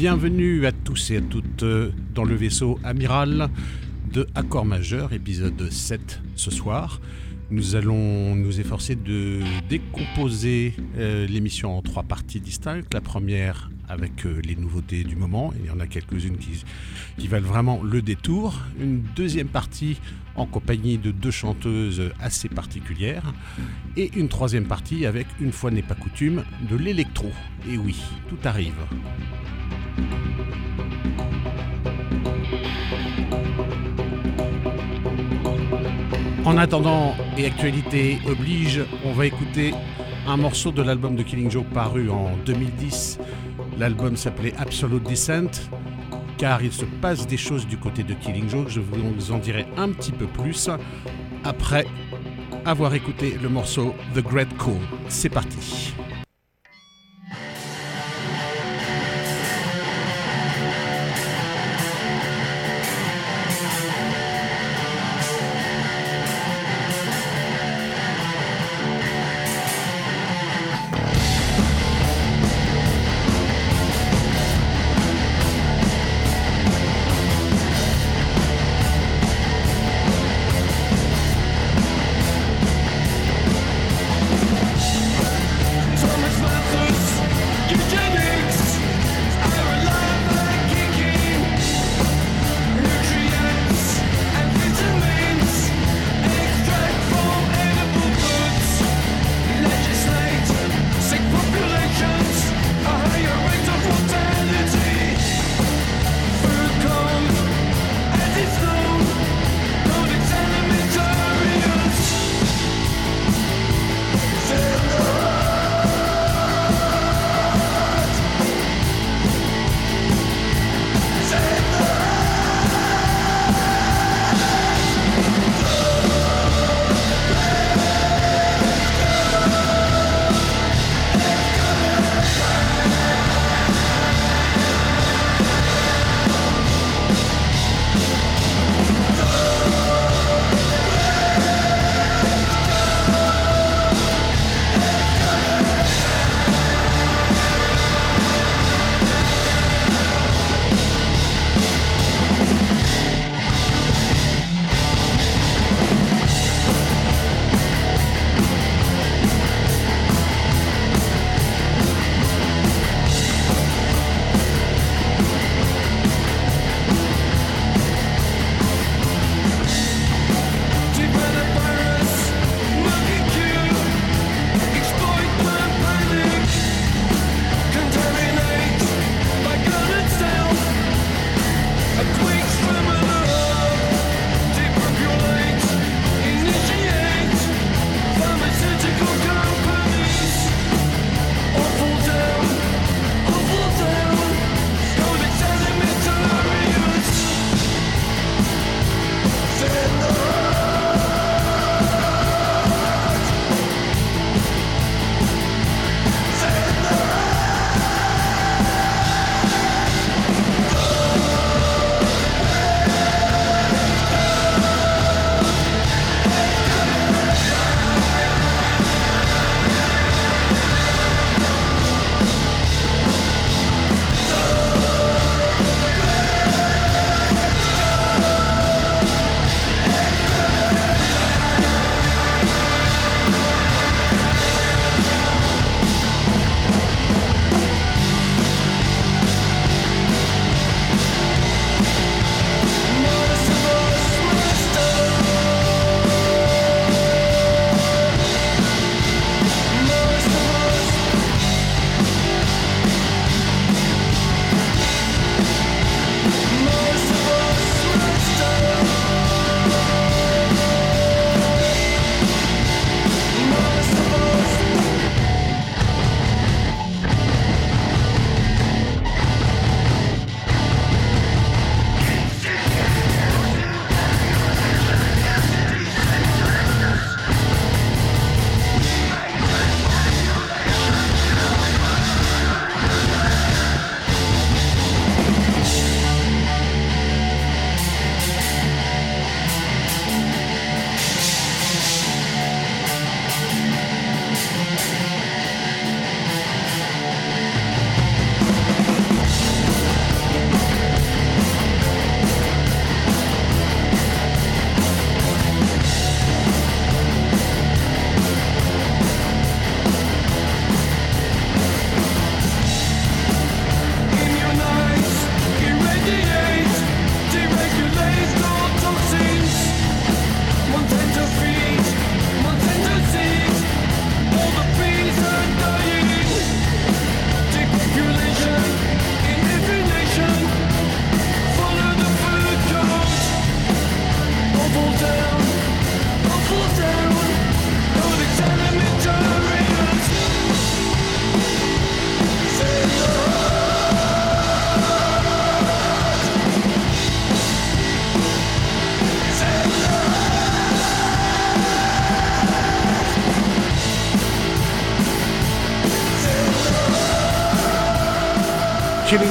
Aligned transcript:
Bienvenue 0.00 0.64
à 0.64 0.70
tous 0.70 1.10
et 1.10 1.16
à 1.16 1.20
toutes 1.20 1.64
euh, 1.64 1.90
dans 2.14 2.22
le 2.22 2.36
vaisseau 2.36 2.78
amiral 2.84 3.48
de 4.12 4.28
Accord 4.36 4.64
majeur, 4.64 5.12
épisode 5.12 5.72
7 5.72 6.20
ce 6.36 6.52
soir. 6.52 7.00
Nous 7.50 7.74
allons 7.74 8.36
nous 8.36 8.60
efforcer 8.60 8.94
de 8.94 9.40
décomposer 9.68 10.74
euh, 10.98 11.26
l'émission 11.26 11.76
en 11.76 11.82
trois 11.82 12.04
parties 12.04 12.38
distinctes. 12.38 12.94
La 12.94 13.00
première 13.00 13.72
avec 13.88 14.24
euh, 14.24 14.40
les 14.44 14.54
nouveautés 14.54 15.02
du 15.02 15.16
moment, 15.16 15.52
il 15.58 15.66
y 15.66 15.70
en 15.72 15.80
a 15.80 15.88
quelques-unes 15.88 16.38
qui, 16.38 16.62
qui 17.18 17.26
valent 17.26 17.48
vraiment 17.48 17.82
le 17.82 18.00
détour. 18.00 18.54
Une 18.80 19.02
deuxième 19.16 19.48
partie 19.48 19.98
en 20.36 20.46
compagnie 20.46 20.98
de 20.98 21.10
deux 21.10 21.32
chanteuses 21.32 22.12
assez 22.20 22.48
particulières. 22.48 23.34
Et 23.96 24.12
une 24.16 24.28
troisième 24.28 24.68
partie 24.68 25.06
avec, 25.06 25.26
une 25.40 25.50
fois 25.50 25.72
n'est 25.72 25.82
pas 25.82 25.96
coutume, 25.96 26.44
de 26.70 26.76
l'électro. 26.76 27.32
Et 27.68 27.76
oui, 27.76 28.00
tout 28.28 28.38
arrive. 28.44 28.76
En 36.48 36.56
attendant, 36.56 37.14
et 37.36 37.44
actualité 37.44 38.18
oblige, 38.26 38.82
on 39.04 39.12
va 39.12 39.26
écouter 39.26 39.74
un 40.26 40.38
morceau 40.38 40.72
de 40.72 40.80
l'album 40.80 41.14
de 41.14 41.22
Killing 41.22 41.50
Joke 41.50 41.68
paru 41.74 42.08
en 42.08 42.36
2010. 42.46 43.18
L'album 43.78 44.16
s'appelait 44.16 44.54
Absolute 44.56 45.02
Descent, 45.02 45.68
car 46.38 46.62
il 46.62 46.72
se 46.72 46.86
passe 46.86 47.26
des 47.26 47.36
choses 47.36 47.66
du 47.66 47.76
côté 47.76 48.02
de 48.02 48.14
Killing 48.14 48.48
Joke. 48.48 48.68
Je 48.68 48.80
vous 48.80 49.30
en 49.30 49.38
dirai 49.38 49.66
un 49.76 49.90
petit 49.90 50.10
peu 50.10 50.26
plus 50.26 50.70
après 51.44 51.86
avoir 52.64 52.94
écouté 52.94 53.38
le 53.42 53.48
morceau 53.48 53.94
The 54.14 54.20
Great 54.20 54.48
Call. 54.56 54.80
C'est 55.08 55.28
parti. 55.28 55.94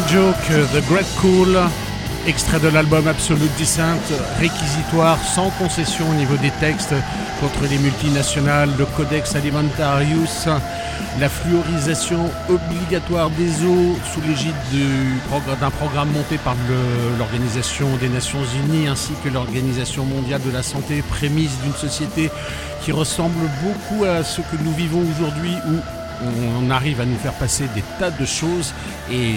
Joke, 0.10 0.36
The 0.74 0.82
Great 0.88 1.06
Cool, 1.20 1.58
extrait 2.28 2.62
de 2.62 2.70
l'album 2.70 3.08
Absolute 3.08 3.52
Descent, 3.58 3.98
réquisitoire 4.40 5.18
sans 5.22 5.50
concession 5.50 6.10
au 6.10 6.14
niveau 6.14 6.38
des 6.38 6.52
textes 6.62 6.94
contre 7.42 7.70
les 7.70 7.78
multinationales, 7.78 8.70
le 8.78 8.86
Codex 8.86 9.36
Alimentarius, 9.36 10.48
la 11.20 11.28
fluorisation 11.28 12.30
obligatoire 12.48 13.30
des 13.32 13.66
eaux 13.66 13.98
sous 14.14 14.22
l'égide 14.22 14.54
d'un 15.60 15.72
programme 15.72 16.12
monté 16.12 16.38
par 16.38 16.56
l'Organisation 17.20 17.88
des 18.00 18.08
Nations 18.08 18.46
Unies 18.66 18.88
ainsi 18.88 19.12
que 19.24 19.30
l'Organisation 19.30 20.06
mondiale 20.06 20.42
de 20.46 20.52
la 20.52 20.64
santé, 20.64 21.02
prémisse 21.02 21.60
d'une 21.64 21.76
société 21.76 22.32
qui 22.82 22.94
ressemble 22.94 23.50
beaucoup 23.62 24.06
à 24.06 24.24
ce 24.24 24.40
que 24.40 24.56
nous 24.64 24.72
vivons 24.72 25.04
aujourd'hui 25.12 25.56
où 25.70 25.76
on 26.62 26.70
arrive 26.70 27.02
à 27.02 27.06
nous 27.06 27.18
faire 27.18 27.34
passer 27.34 27.66
des 27.76 27.84
tas 28.00 28.10
de 28.10 28.26
choses 28.26 28.74
et 29.12 29.36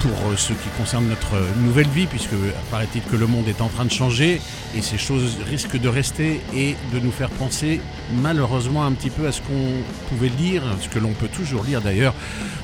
pour 0.00 0.30
euh, 0.30 0.36
ce 0.36 0.52
qui 0.52 0.68
concerne 0.76 1.08
notre 1.08 1.36
nouvelle 1.62 1.88
vie, 1.88 2.06
puisque 2.06 2.34
paraît-il 2.70 3.02
que 3.02 3.16
le 3.16 3.26
monde 3.26 3.48
est 3.48 3.60
en 3.60 3.68
train 3.68 3.84
de 3.84 3.90
changer 3.90 4.40
et 4.76 4.82
ces 4.82 4.98
choses 4.98 5.38
risquent 5.48 5.80
de 5.80 5.88
rester 5.88 6.40
et 6.54 6.76
de 6.92 7.00
nous 7.00 7.10
faire 7.10 7.30
penser 7.30 7.80
malheureusement 8.22 8.84
un 8.84 8.92
petit 8.92 9.10
peu 9.10 9.26
à 9.26 9.32
ce 9.32 9.40
qu'on 9.42 10.08
pouvait 10.08 10.30
lire, 10.38 10.62
ce 10.80 10.88
que 10.88 10.98
l'on 10.98 11.12
peut 11.12 11.28
toujours 11.28 11.64
lire 11.64 11.80
d'ailleurs 11.80 12.14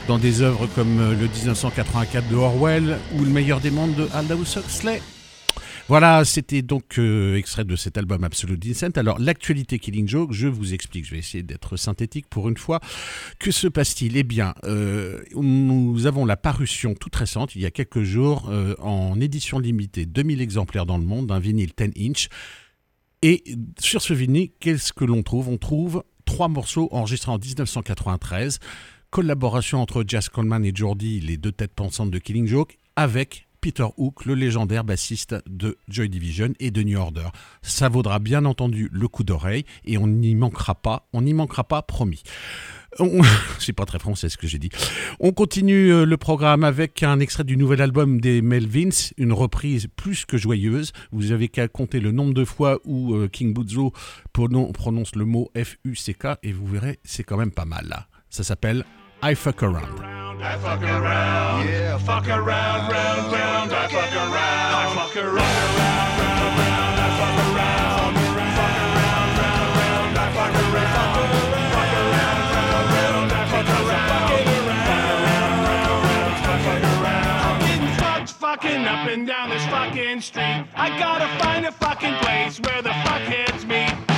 dans 0.08 0.18
des 0.18 0.42
œuvres 0.42 0.66
comme 0.74 0.98
le 0.98 1.26
1984 1.26 2.28
de 2.28 2.36
Orwell 2.36 2.98
ou 3.16 3.24
Le 3.24 3.30
meilleur 3.30 3.60
des 3.60 3.70
mondes 3.70 3.94
de 3.94 4.08
Aldous 4.14 4.58
Huxley. 4.58 5.00
Voilà, 5.86 6.24
c'était 6.24 6.62
donc 6.62 6.98
euh, 6.98 7.36
extrait 7.36 7.64
de 7.64 7.76
cet 7.76 7.98
album 7.98 8.24
Absolute 8.24 8.64
Incent. 8.66 8.96
Alors, 8.96 9.18
l'actualité 9.18 9.78
Killing 9.78 10.08
Joke, 10.08 10.32
je 10.32 10.48
vous 10.48 10.72
explique, 10.72 11.04
je 11.04 11.10
vais 11.10 11.18
essayer 11.18 11.42
d'être 11.42 11.76
synthétique 11.76 12.26
pour 12.30 12.48
une 12.48 12.56
fois. 12.56 12.80
Que 13.38 13.50
se 13.50 13.68
passe-t-il? 13.68 14.16
Eh 14.16 14.22
bien, 14.22 14.54
euh, 14.64 15.22
nous 15.34 16.06
avons 16.06 16.24
la 16.24 16.38
parution 16.38 16.94
toute 16.94 17.14
récente, 17.14 17.54
il 17.54 17.60
y 17.60 17.66
a 17.66 17.70
quelques 17.70 18.02
jours, 18.02 18.48
euh, 18.48 18.74
en 18.78 19.20
édition 19.20 19.58
limitée, 19.58 20.06
2000 20.06 20.40
exemplaires 20.40 20.86
dans 20.86 20.96
le 20.96 21.04
monde, 21.04 21.26
d'un 21.26 21.38
vinyle 21.38 21.72
10 21.76 22.08
inch. 22.08 22.28
Et 23.20 23.44
sur 23.78 24.00
ce 24.00 24.14
vinyle, 24.14 24.52
qu'est-ce 24.60 24.94
que 24.94 25.04
l'on 25.04 25.22
trouve? 25.22 25.48
On 25.50 25.58
trouve 25.58 26.02
trois 26.24 26.48
morceaux 26.48 26.88
enregistrés 26.92 27.30
en 27.30 27.38
1993, 27.38 28.58
collaboration 29.10 29.82
entre 29.82 30.02
Jazz 30.06 30.30
Coleman 30.30 30.64
et 30.64 30.72
Jordi, 30.74 31.20
les 31.20 31.36
deux 31.36 31.52
têtes 31.52 31.74
pensantes 31.74 32.10
de 32.10 32.18
Killing 32.18 32.46
Joke, 32.46 32.78
avec 32.96 33.48
Peter 33.64 33.86
Hook, 33.96 34.26
le 34.26 34.34
légendaire 34.34 34.84
bassiste 34.84 35.36
de 35.46 35.78
Joy 35.88 36.10
Division 36.10 36.52
et 36.60 36.70
de 36.70 36.82
New 36.82 36.98
Order. 36.98 37.28
Ça 37.62 37.88
vaudra 37.88 38.18
bien 38.18 38.44
entendu 38.44 38.90
le 38.92 39.08
coup 39.08 39.24
d'oreille 39.24 39.64
et 39.86 39.96
on 39.96 40.06
n'y 40.06 40.34
manquera 40.34 40.74
pas, 40.74 41.08
on 41.14 41.22
n'y 41.22 41.32
manquera 41.32 41.64
pas, 41.64 41.80
promis. 41.80 42.22
C'est 43.58 43.72
pas 43.72 43.86
très 43.86 43.98
français 43.98 44.28
ce 44.28 44.36
que 44.36 44.46
j'ai 44.46 44.58
dit. 44.58 44.68
On 45.18 45.32
continue 45.32 45.94
euh, 45.94 46.04
le 46.04 46.18
programme 46.18 46.62
avec 46.62 47.02
un 47.02 47.20
extrait 47.20 47.44
du 47.44 47.56
nouvel 47.56 47.80
album 47.80 48.20
des 48.20 48.42
Melvins, 48.42 49.12
une 49.16 49.32
reprise 49.32 49.88
plus 49.96 50.26
que 50.26 50.36
joyeuse. 50.36 50.92
Vous 51.10 51.32
avez 51.32 51.48
qu'à 51.48 51.66
compter 51.66 52.00
le 52.00 52.12
nombre 52.12 52.34
de 52.34 52.44
fois 52.44 52.80
où 52.84 53.14
euh, 53.14 53.28
King 53.28 53.54
Buzo 53.54 53.94
prononce 54.34 55.16
le 55.16 55.24
mot 55.24 55.50
F-U-C-K 55.56 56.36
et 56.42 56.52
vous 56.52 56.66
verrez, 56.66 56.98
c'est 57.02 57.24
quand 57.24 57.38
même 57.38 57.50
pas 57.50 57.64
mal. 57.64 58.08
Ça 58.28 58.44
s'appelle 58.44 58.84
I 59.22 59.34
Fuck 59.34 59.62
Around. 59.62 60.23
I 60.40 60.58
fuck 60.58 60.82
around. 60.82 61.68
Yeah, 61.68 61.98
fuck 61.98 62.28
around, 62.28 62.90
round, 62.90 63.32
round. 63.32 63.72
I 63.72 63.88
fuck 63.88 64.12
around. 64.12 64.74
I 64.74 64.94
fuck 64.94 65.16
around, 65.16 65.34
round, 65.38 66.18
round, 66.20 66.58
round. 66.58 66.98
I 66.98 67.08
fuck 67.18 67.38
around. 67.44 67.84
Fuck 67.94 68.74
around, 68.74 69.30
round, 69.38 69.70
round. 69.78 70.16
I 70.16 70.28
fuck 70.34 70.54
around. 70.64 71.28
Fuck 71.74 71.92
around, 72.00 72.40
round, 72.54 72.88
round. 72.94 73.30
I 73.32 73.44
fuck 73.52 73.68
around. 73.68 74.14
Fuck 74.24 74.50
around, 74.64 75.60
round 76.44 76.84
around, 76.84 77.38
I'm 77.44 77.58
getting 77.60 77.94
fucked, 77.96 78.30
fucking 78.30 78.84
up 78.84 79.08
and 79.08 79.26
down 79.26 79.50
this 79.50 79.64
fucking 79.66 80.20
street. 80.20 80.66
I 80.74 80.88
gotta 80.98 81.28
find 81.42 81.64
a 81.66 81.72
fucking 81.72 82.14
place 82.16 82.60
where 82.60 82.82
the 82.82 82.90
fuckheads 82.90 83.64
meet. 83.66 84.13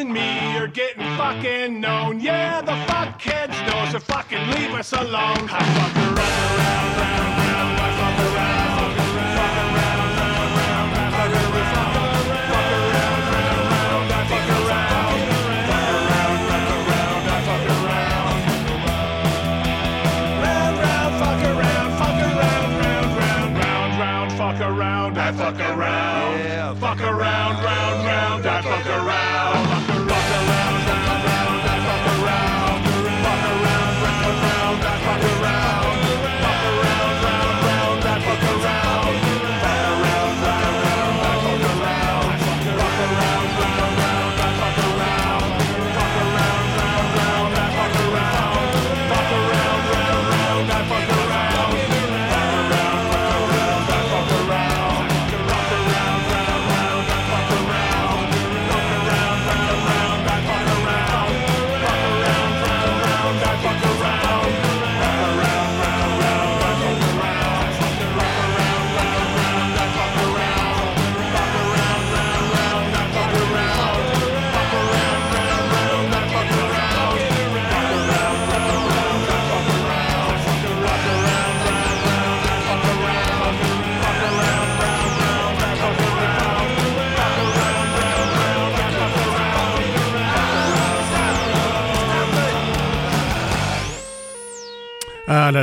And 0.00 0.12
me 0.12 0.56
are 0.56 0.66
getting 0.66 1.04
fucking 1.16 1.78
known. 1.78 2.20
Yeah, 2.20 2.62
the 2.62 2.72
fuckheads 2.90 3.54
know, 3.66 3.92
so 3.92 3.98
fucking 3.98 4.50
leave 4.52 4.72
us 4.72 4.92
alone. 4.92 5.46
I 5.50 5.60
fuck 5.76 5.96
around, 5.96 6.16
round, 6.16 6.96
round, 6.96 7.38
round, 7.38 7.80
I 7.80 8.16
fuck 8.16 8.19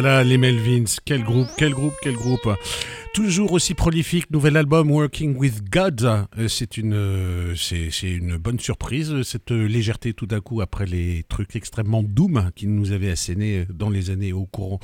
là 0.01 0.17
là, 0.17 0.23
les 0.23 0.37
Melvins, 0.37 0.83
quel 1.05 1.23
groupe, 1.23 1.47
quel 1.57 1.73
groupe, 1.73 1.93
quel 2.01 2.13
groupe. 2.13 2.49
Toujours 3.13 3.53
aussi 3.53 3.73
prolifique, 3.73 4.29
nouvel 4.29 4.57
album 4.57 4.91
Working 4.91 5.35
with 5.35 5.67
God. 5.71 6.03
Euh, 6.03 6.47
c'est 6.47 6.77
une, 6.77 6.93
euh, 6.93 7.55
c'est, 7.55 7.89
une 8.03 8.37
bonne 8.37 8.59
surprise, 8.59 9.23
cette 9.23 9.49
légèreté 9.49 10.13
tout 10.13 10.27
d'un 10.27 10.39
coup 10.39 10.61
après 10.61 10.85
les 10.85 11.25
trucs 11.27 11.55
extrêmement 11.55 12.03
doom 12.03 12.51
qui 12.55 12.67
nous 12.67 12.91
avaient 12.91 13.09
asséné 13.09 13.65
dans 13.73 13.89
les 13.89 14.11
années 14.11 14.33
au 14.33 14.45
cours, 14.45 14.79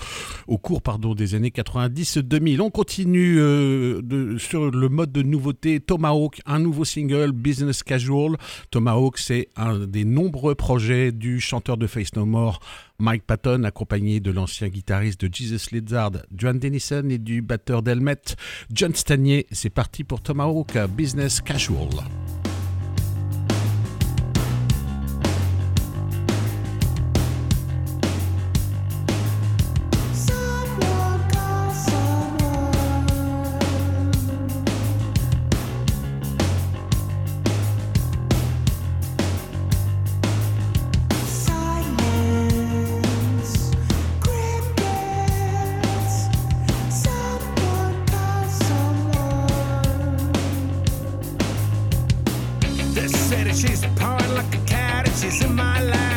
au 0.48 0.58
cours 0.58 0.82
pardon, 0.82 1.13
des 1.13 1.36
années 1.36 1.51
90-2000. 1.51 2.62
On 2.62 2.72
continue 2.72 3.39
euh, 3.39 4.39
sur 4.39 4.72
le 4.72 4.89
mode 4.89 5.12
de 5.12 5.22
nouveauté 5.22 5.79
Tomahawk, 5.79 6.41
un 6.48 6.58
nouveau 6.58 6.86
single 6.86 7.34
Business 7.34 7.84
Casual. 7.84 8.38
Tomahawk, 8.72 9.20
c'est 9.20 9.50
un 9.55 9.86
des 9.86 10.05
nombreux 10.05 10.55
projets 10.55 11.12
du 11.12 11.39
chanteur 11.39 11.77
de 11.77 11.86
Face 11.86 12.15
No 12.15 12.25
More 12.25 12.62
Mike 13.03 13.25
Patton, 13.27 13.65
accompagné 13.65 14.22
de 14.22 14.31
l'ancien 14.31 14.69
guitariste 14.69 15.25
de 15.25 15.33
Jesus 15.33 15.72
Lizard, 15.74 16.13
John 16.33 16.57
Dennison 16.57 17.10
et 17.10 17.17
du 17.17 17.41
batteur 17.41 17.83
d'Helmet, 17.83 18.38
John 18.72 18.95
Stanier. 18.95 19.45
C'est 19.51 19.69
parti 19.69 20.05
pour 20.05 20.22
Tomahawk 20.22 20.77
Business 20.95 21.41
Casual. 21.41 21.89
said 53.34 53.48
that 53.48 53.56
she's 53.56 53.82
pawing 53.96 54.36
like 54.36 54.56
a 54.56 54.66
cat 54.66 55.08
and 55.08 55.18
she's 55.18 55.44
in 55.44 55.56
my 55.56 55.82
life. 55.82 56.12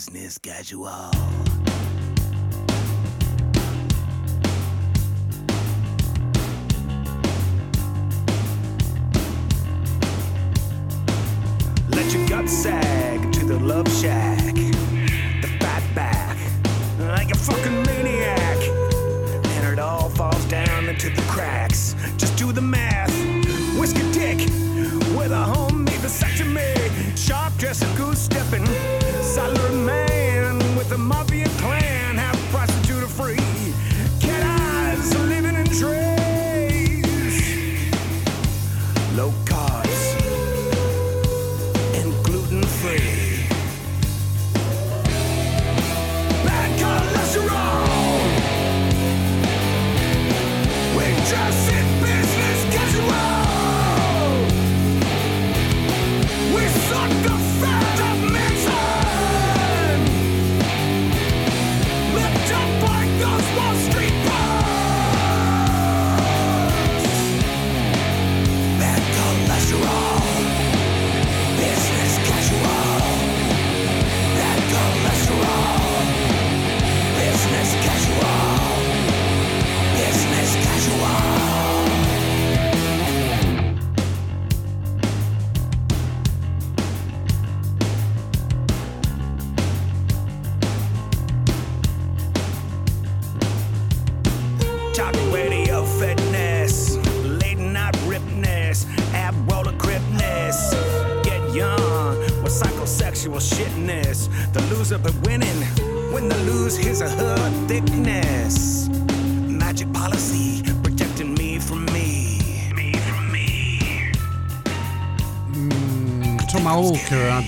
Business 0.00 0.38
casual. 0.38 1.10
Let 11.90 12.14
your 12.14 12.26
gut 12.28 12.48
sag 12.48 13.30
to 13.34 13.44
the 13.44 13.58
love 13.60 13.86
shack. 14.00 14.39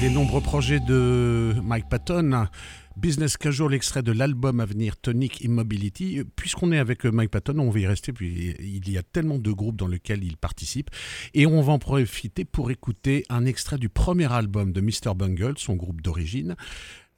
Des 0.02 0.10
nombreux 0.10 0.40
projets 0.40 0.80
de 0.80 1.54
Mike 1.62 1.88
Patton. 1.88 2.48
Business 2.96 3.36
Casual, 3.36 3.70
l'extrait 3.70 4.02
de 4.02 4.10
l'album 4.10 4.58
à 4.58 4.64
venir 4.64 4.96
Tonic 4.96 5.40
Immobility. 5.42 6.22
Puisqu'on 6.34 6.72
est 6.72 6.78
avec 6.78 7.06
euh, 7.06 7.12
Mike 7.12 7.30
Patton, 7.30 7.56
on 7.60 7.70
va 7.70 7.78
y 7.78 7.86
rester, 7.86 8.12
il 8.20 8.90
y 8.90 8.98
a 8.98 9.04
tellement 9.04 9.38
de 9.38 9.52
groupes 9.52 9.76
dans 9.76 9.86
lesquels 9.86 10.24
il 10.24 10.36
participe. 10.36 10.90
Et 11.34 11.46
on 11.46 11.62
va 11.62 11.74
en 11.74 11.78
profiter 11.78 12.44
pour 12.44 12.72
écouter 12.72 13.24
un 13.28 13.44
extrait 13.44 13.78
du 13.78 13.88
premier 13.88 14.32
album 14.32 14.72
de 14.72 14.80
Mr. 14.80 15.14
Bungle, 15.14 15.54
son 15.56 15.76
groupe 15.76 16.02
d'origine. 16.02 16.56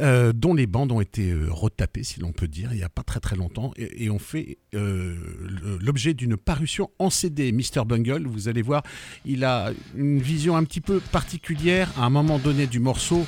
Euh, 0.03 0.33
dont 0.35 0.55
les 0.55 0.67
bandes 0.67 0.91
ont 0.91 1.01
été 1.01 1.31
euh, 1.31 1.47
retapées, 1.51 2.03
si 2.03 2.19
l'on 2.19 2.33
peut 2.33 2.49
dire, 2.49 2.73
il 2.73 2.79
n'y 2.79 2.83
a 2.83 2.89
pas 2.89 3.05
très 3.05 3.21
très 3.21 3.37
longtemps, 3.37 3.73
et, 3.77 4.11
ont 4.11 4.19
fait 4.19 4.59
euh, 4.75 5.17
l'objet 5.81 6.15
d'une 6.15 6.37
parution 6.37 6.91
en 6.99 7.11
CD. 7.11 7.53
Mr. 7.53 7.85
Bungle, 7.87 8.27
vous 8.27 8.49
allez 8.49 8.63
voir, 8.63 8.83
il 9.25 9.45
a 9.45 9.71
une 9.97 10.19
vision 10.19 10.57
un 10.57 10.65
petit 10.65 10.81
peu 10.81 10.99
particulière 10.99 11.93
à 11.97 12.05
un 12.05 12.11
moment 12.11 12.39
donné 12.39 12.67
du 12.67 12.81
morceau 12.81 13.25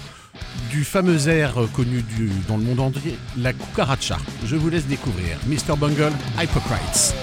du 0.69 0.85
fameux 0.85 1.29
air 1.29 1.55
connu 1.73 2.05
dans 2.49 2.57
le 2.57 2.65
monde 2.65 2.81
entier, 2.81 3.15
la 3.39 3.53
cucaracha. 3.53 4.19
Je 4.45 4.57
vous 4.57 4.69
laisse 4.69 4.87
découvrir. 4.87 5.39
Mr. 5.47 5.77
Bungle, 5.79 6.13
Hypocrites. 6.39 7.15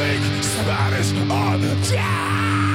fake 0.00 0.42
spiders 0.42 1.12
on 1.30 1.60
death. 1.90 2.69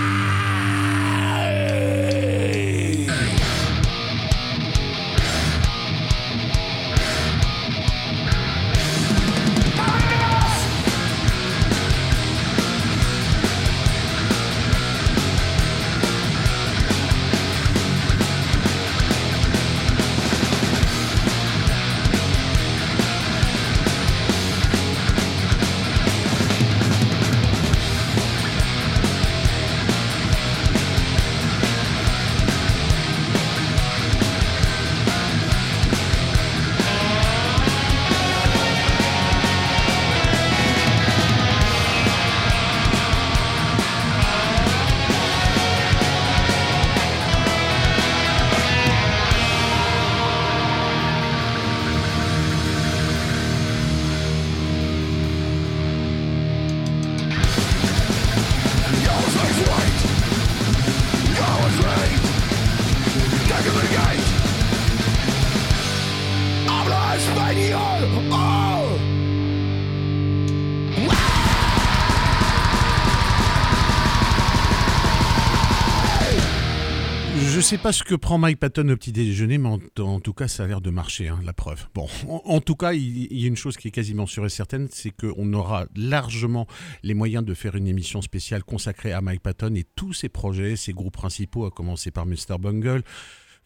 Sais 77.65 77.77
pas 77.79 77.91
ce 77.91 78.03
que 78.03 78.13
prend 78.13 78.37
Mike 78.37 78.59
Patton 78.59 78.87
au 78.89 78.95
petit 78.95 79.11
déjeuner, 79.11 79.57
mais 79.57 79.69
en, 79.69 80.19
tout 80.19 80.33
cas, 80.33 80.47
ça 80.47 80.65
a 80.65 80.67
l'air 80.67 80.81
de 80.81 80.91
marcher, 80.91 81.29
hein, 81.29 81.39
la 81.43 81.51
preuve. 81.51 81.87
Bon, 81.95 82.07
en, 82.27 82.61
tout 82.61 82.75
cas, 82.75 82.93
il, 82.93 83.33
y 83.33 83.45
a 83.45 83.47
une 83.47 83.55
chose 83.55 83.75
qui 83.75 83.87
est 83.87 83.91
quasiment 83.91 84.27
sûre 84.27 84.45
et 84.45 84.49
certaine, 84.49 84.87
c'est 84.91 85.09
qu'on 85.09 85.51
aura 85.51 85.87
largement 85.95 86.67
les 87.01 87.15
moyens 87.15 87.43
de 87.43 87.55
faire 87.55 87.73
une 87.73 87.87
émission 87.87 88.21
spéciale 88.21 88.63
consacrée 88.63 89.13
à 89.13 89.21
Mike 89.21 89.41
Patton 89.41 89.73
et 89.73 89.83
tous 89.95 90.13
ses 90.13 90.29
projets, 90.29 90.75
ses 90.75 90.93
groupes 90.93 91.15
principaux, 91.15 91.65
à 91.65 91.71
commencer 91.71 92.11
par 92.11 92.27
Mr. 92.27 92.59
Bungle. 92.59 93.01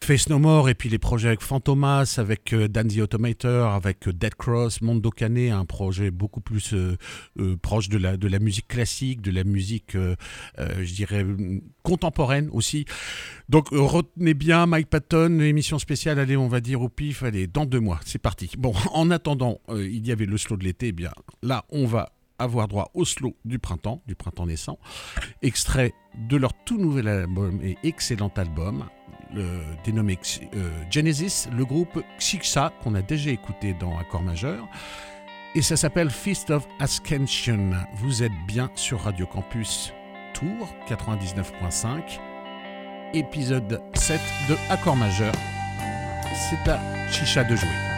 Face 0.02 0.28
No 0.30 0.38
More 0.38 0.68
et 0.70 0.74
puis 0.74 0.88
les 0.88 0.98
projets 0.98 1.28
avec 1.28 1.42
Fantomas, 1.42 2.14
avec 2.16 2.52
euh, 2.54 2.68
Dan 2.68 2.88
the 2.88 2.98
Automator, 2.98 3.72
avec 3.72 4.08
euh, 4.08 4.12
Dead 4.12 4.34
Cross, 4.34 4.80
Mondo 4.80 5.10
Canet, 5.10 5.50
un 5.50 5.66
projet 5.66 6.10
beaucoup 6.10 6.40
plus 6.40 6.72
euh, 6.72 6.96
proche 7.60 7.88
de 7.90 7.98
la, 7.98 8.16
de 8.16 8.26
la 8.26 8.38
musique 8.38 8.66
classique, 8.66 9.20
de 9.20 9.30
la 9.30 9.44
musique, 9.44 9.96
je 10.58 10.94
dirais, 10.94 11.24
contemporaine 11.82 12.48
aussi. 12.52 12.86
Donc 13.48 13.68
retenez 13.70 14.34
bien 14.34 14.66
Mike 14.66 14.88
Patton, 14.88 15.38
émission 15.40 15.78
spéciale, 15.78 16.18
allez, 16.18 16.36
on 16.36 16.48
va 16.48 16.60
dire 16.60 16.80
au 16.80 16.88
pif, 16.88 17.22
allez, 17.22 17.46
dans 17.46 17.66
deux 17.66 17.80
mois, 17.80 18.00
c'est 18.04 18.18
parti. 18.18 18.50
Bon, 18.58 18.72
en 18.92 19.10
attendant, 19.10 19.60
il 19.70 20.06
y 20.06 20.12
avait 20.12 20.26
le 20.26 20.38
slow 20.38 20.56
de 20.56 20.64
l'été, 20.64 20.88
eh 20.88 20.92
bien 20.92 21.12
là, 21.42 21.64
on 21.70 21.86
va 21.86 22.10
avoir 22.40 22.68
droit 22.68 22.90
au 22.94 23.04
slow 23.04 23.36
du 23.44 23.58
printemps, 23.58 24.02
du 24.06 24.14
printemps 24.14 24.46
naissant, 24.46 24.78
extrait 25.42 25.92
de 26.28 26.36
leur 26.36 26.52
tout 26.64 26.78
nouvel 26.78 27.08
album 27.08 27.60
et 27.62 27.76
excellent 27.84 28.32
album, 28.36 28.84
dénommé 29.84 30.18
euh, 30.54 30.70
Genesis, 30.90 31.48
le 31.52 31.64
groupe 31.64 32.02
Xixa, 32.18 32.72
qu'on 32.82 32.94
a 32.94 33.02
déjà 33.02 33.30
écouté 33.30 33.74
dans 33.74 33.96
Accord 33.98 34.22
majeur. 34.22 34.66
Et 35.54 35.62
ça 35.62 35.76
s'appelle 35.76 36.10
Feast 36.10 36.50
of 36.50 36.66
Ascension. 36.78 37.72
Vous 37.94 38.22
êtes 38.22 38.32
bien 38.46 38.70
sur 38.74 39.00
Radio 39.00 39.26
Campus 39.26 39.92
Tour 40.32 40.68
99.5, 40.88 42.20
épisode 43.14 43.82
7 43.94 44.20
de 44.48 44.56
Accord 44.70 44.96
majeur. 44.96 45.34
C'est 46.48 46.70
à 46.70 46.80
Chicha 47.10 47.42
de 47.44 47.56
jouer. 47.56 47.89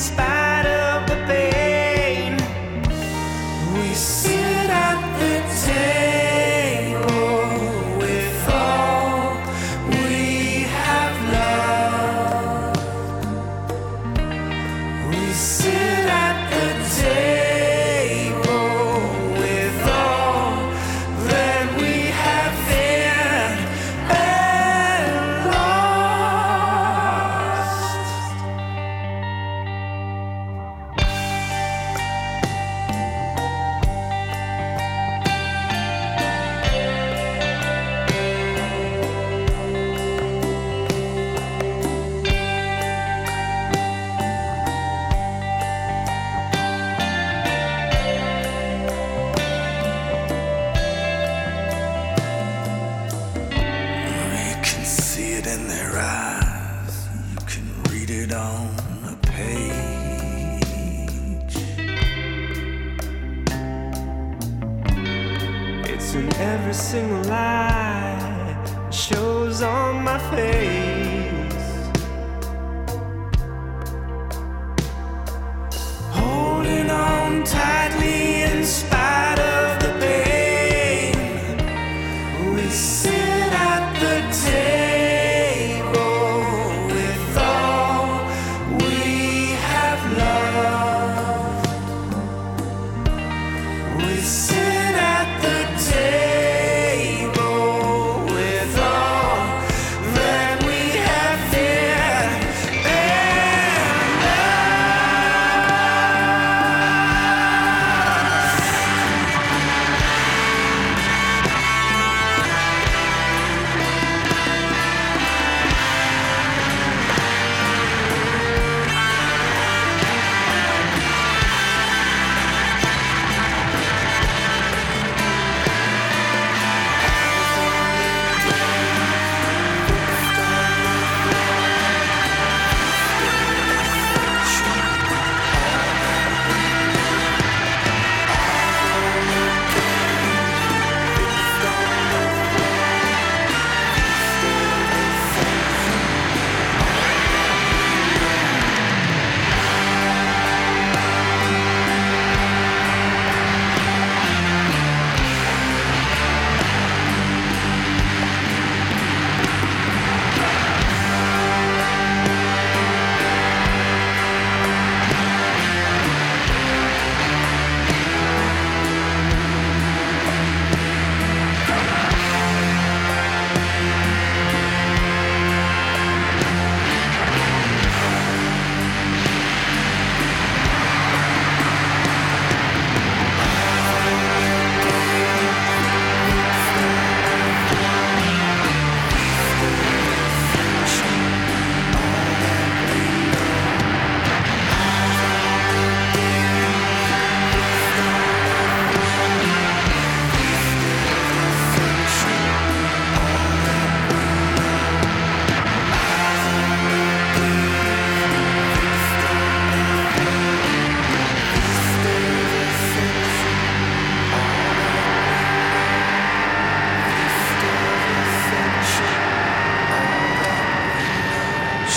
inspired. 0.00 0.29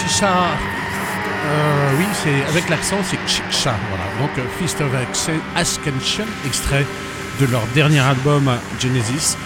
Chicha. 0.08 0.28
Euh, 1.46 1.92
oui, 1.98 2.06
c'est 2.14 2.50
avec 2.50 2.70
l'accent, 2.70 2.98
c'est 3.04 3.18
Chicha. 3.28 3.74
Voilà. 3.90 4.06
Donc 4.20 4.48
Feast 4.60 4.82
of 4.82 4.92
Ascension, 5.56 6.26
extrait 6.46 6.86
de 7.40 7.46
leur 7.46 7.62
dernier 7.74 8.00
album 8.00 8.50
Genesis. 8.80 9.38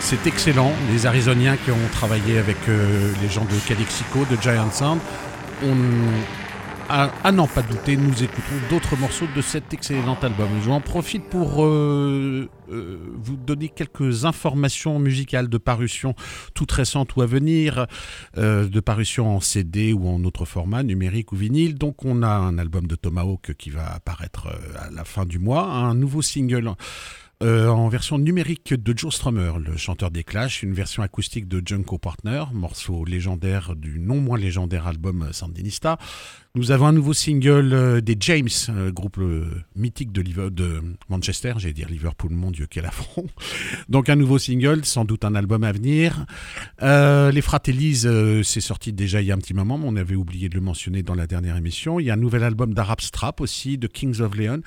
C'est 0.00 0.26
excellent. 0.26 0.72
Les 0.92 1.06
Arizoniens 1.06 1.56
qui 1.56 1.72
ont 1.72 1.88
travaillé 1.92 2.38
avec 2.38 2.56
euh, 2.68 3.12
les 3.20 3.28
gens 3.28 3.44
de 3.44 3.56
Calixico, 3.66 4.24
de 4.30 4.40
Giant 4.40 4.70
Sound, 4.70 5.00
on, 5.64 5.74
à, 6.88 7.32
n'en 7.32 7.46
pas 7.46 7.62
douter, 7.62 7.96
nous 7.96 8.22
écoutons 8.22 8.54
d'autres 8.70 8.96
morceaux 8.96 9.26
de 9.34 9.42
cet 9.42 9.72
excellent 9.74 10.18
album. 10.22 10.48
Je 10.62 10.70
en 10.70 10.80
profite 10.80 11.24
pour 11.24 11.64
euh, 11.64 12.48
euh, 12.70 12.98
vous 13.16 13.36
donner 13.36 13.68
quelques 13.68 14.24
informations 14.24 14.98
musicales 14.98 15.48
de 15.48 15.58
parution 15.58 16.14
toutes 16.54 16.72
récentes 16.72 17.16
ou 17.16 17.22
à 17.22 17.26
venir, 17.26 17.86
de 18.36 18.80
parution 18.80 19.36
en 19.36 19.40
CD 19.40 19.92
ou 19.92 20.08
en 20.08 20.22
autre 20.24 20.44
format, 20.44 20.82
numérique 20.82 21.32
ou 21.32 21.36
vinyle. 21.36 21.76
Donc 21.76 22.04
on 22.04 22.22
a 22.22 22.28
un 22.28 22.58
album 22.58 22.86
de 22.86 22.94
Tomahawk 22.94 23.54
qui 23.54 23.70
va 23.70 23.86
apparaître 23.94 24.48
à 24.78 24.90
la 24.90 25.04
fin 25.04 25.24
du 25.24 25.38
mois, 25.38 25.64
un 25.64 25.94
nouveau 25.94 26.22
single 26.22 26.70
euh, 27.42 27.68
en 27.68 27.88
version 27.90 28.18
numérique 28.18 28.72
de 28.72 28.96
Joe 28.96 29.14
Strummer, 29.14 29.52
le 29.58 29.76
chanteur 29.76 30.10
des 30.10 30.24
Clash, 30.24 30.62
une 30.62 30.72
version 30.72 31.02
acoustique 31.02 31.46
de 31.46 31.60
Junko 31.62 31.98
Partner, 31.98 32.44
morceau 32.54 33.04
légendaire 33.04 33.76
du 33.76 33.98
non 33.98 34.22
moins 34.22 34.38
légendaire 34.38 34.86
album 34.86 35.28
Sandinista. 35.32 35.98
Nous 36.54 36.70
avons 36.70 36.86
un 36.86 36.94
nouveau 36.94 37.12
single 37.12 37.74
euh, 37.74 38.00
des 38.00 38.16
James, 38.20 38.48
euh, 38.70 38.90
groupe 38.90 39.20
mythique 39.74 40.12
de, 40.12 40.22
de 40.48 40.82
Manchester, 41.10 41.52
j'allais 41.58 41.74
dire 41.74 41.90
Liverpool, 41.90 42.30
mon 42.32 42.50
Dieu, 42.50 42.66
quel 42.70 42.86
affront. 42.86 43.26
Donc 43.90 44.08
un 44.08 44.16
nouveau 44.16 44.38
single, 44.38 44.86
sans 44.86 45.04
doute 45.04 45.22
un 45.22 45.34
album 45.34 45.62
à 45.62 45.72
venir. 45.72 46.24
les 46.80 47.42
Fratellis, 47.42 48.06
c'est 48.44 48.62
sorti 48.62 48.94
déjà 48.94 49.20
il 49.20 49.26
y 49.26 49.30
a 49.30 49.34
un 49.34 49.38
petit 49.38 49.52
moment, 49.52 49.76
mais 49.76 49.86
on 49.86 49.96
avait 49.96 50.14
oublié 50.14 50.48
de 50.48 50.54
le 50.54 50.62
mentionner 50.62 51.02
dans 51.02 51.14
la 51.14 51.26
dernière 51.26 51.58
émission. 51.58 52.00
Il 52.00 52.06
y 52.06 52.10
a 52.10 52.14
un 52.14 52.16
nouvel 52.16 52.44
album 52.44 52.72
d'Arab 52.72 53.02
Strap 53.02 53.42
aussi, 53.42 53.76
de 53.76 53.88
Kings 53.88 54.22
of 54.22 54.34
Leon. 54.36 54.62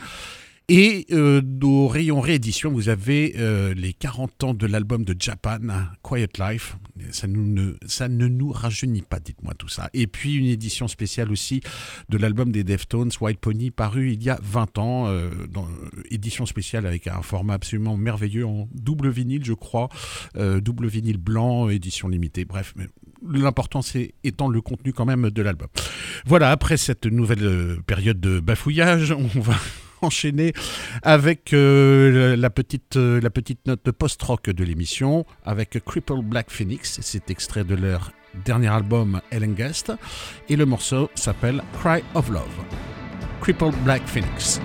Et 0.72 1.08
euh, 1.12 1.42
au 1.64 1.88
rayon 1.88 2.22
réédition, 2.22 2.72
vous 2.72 2.90
avez 2.90 3.34
euh, 3.40 3.74
les 3.74 3.92
40 3.92 4.44
ans 4.44 4.54
de 4.54 4.68
l'album 4.68 5.04
de 5.04 5.16
Japan, 5.18 5.58
Quiet 6.04 6.30
Life. 6.38 6.78
Ça, 7.10 7.28
ne, 7.28 8.28
nous 8.28 8.52
rajeunit 8.52 9.02
pas, 9.02 9.20
dites-moi 9.20 9.56
tout 9.58 9.68
ça. 9.68 9.90
Et 9.96 10.06
puis 10.06 10.36
une 10.36 10.46
édition 10.46 10.88
spéciale 10.88 11.32
aussi 11.32 11.62
de 12.10 12.18
l'album 12.20 12.52
des 12.52 12.64
Deftones, 12.64 13.10
White 13.20 13.40
Pony, 13.40 13.72
paru 13.72 14.12
il 14.12 14.22
y 14.22 14.30
a 14.30 14.38
20 14.44 14.78
ans. 14.78 15.08
Euh, 15.08 15.32
dans, 15.50 15.68
édition 16.12 16.46
spéciale 16.46 16.86
avec 16.86 17.08
un 17.08 17.24
format 17.24 17.56
absolument 17.56 17.98
merveilleux 17.98 18.46
en 18.46 18.70
double 18.72 19.10
vinyle, 19.10 19.44
je 19.44 19.54
crois. 19.54 19.90
double 20.36 20.88
vinyle 20.88 21.18
blanc, 21.18 21.70
édition 21.70 22.08
limitée. 22.10 22.46
Bref, 22.46 22.76
l'important 23.28 23.82
c'est 23.82 24.14
étant 24.24 24.50
le 24.50 24.62
contenu 24.62 24.94
quand 24.94 25.06
même 25.06 25.32
de 25.32 25.42
l'album. 25.42 25.70
Voilà, 26.28 26.52
après 26.52 26.78
cette 26.78 27.08
nouvelle 27.08 27.80
période 27.88 28.20
de 28.20 28.40
bafouillage, 28.40 29.12
on 29.36 29.40
va 29.40 29.56
enchaîner 30.02 30.54
avec 31.04 31.54
euh, 31.54 32.36
la, 32.36 32.50
petite, 32.50 32.98
euh, 32.98 33.20
la 33.22 33.30
petite 33.30 33.66
note 33.68 33.92
post-rock 33.92 34.50
de 34.50 34.64
l'émission, 34.64 35.26
avec 35.46 35.84
Cripple 35.86 36.22
Black 36.24 36.50
Phoenix. 36.50 37.00
C'est 37.02 37.30
extrait 37.30 37.64
de 37.64 37.76
leur 37.76 38.12
dernier 38.46 38.68
album 38.68 39.22
Guest 39.32 39.92
Et 40.50 40.56
le 40.56 40.66
morceau 40.66 41.10
s'appelle 41.16 41.64
Cry 41.82 42.04
of 42.14 42.30
Love. 42.30 42.44
Cripple 43.42 43.72
Black 43.84 44.06
Phoenix. 44.06 44.60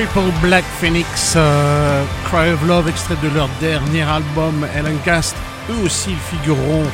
Cripple 0.00 0.32
Black 0.40 0.64
Phoenix, 0.64 1.34
euh, 1.36 2.04
Cry 2.24 2.48
of 2.48 2.66
Love, 2.66 2.88
extrait 2.88 3.16
de 3.22 3.28
leur 3.34 3.50
dernier 3.60 4.00
album 4.00 4.66
Ellen 4.74 4.96
Cast. 5.04 5.36
Eux 5.68 5.84
aussi 5.84 6.14
figureront, 6.14 6.86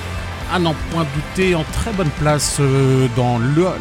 à 0.53 0.59
n'en 0.59 0.75
point 0.91 1.07
douter, 1.15 1.55
en 1.55 1.63
très 1.63 1.93
bonne 1.93 2.11
place 2.19 2.57
euh, 2.59 3.07
dans 3.15 3.39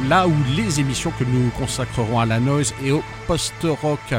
là 0.07 0.27
où 0.27 0.33
les 0.55 0.79
émissions 0.79 1.11
que 1.17 1.23
nous 1.23 1.49
consacrerons 1.57 2.19
à 2.19 2.27
la 2.27 2.39
noise 2.39 2.75
et 2.83 2.91
au 2.91 3.01
post-rock. 3.25 4.13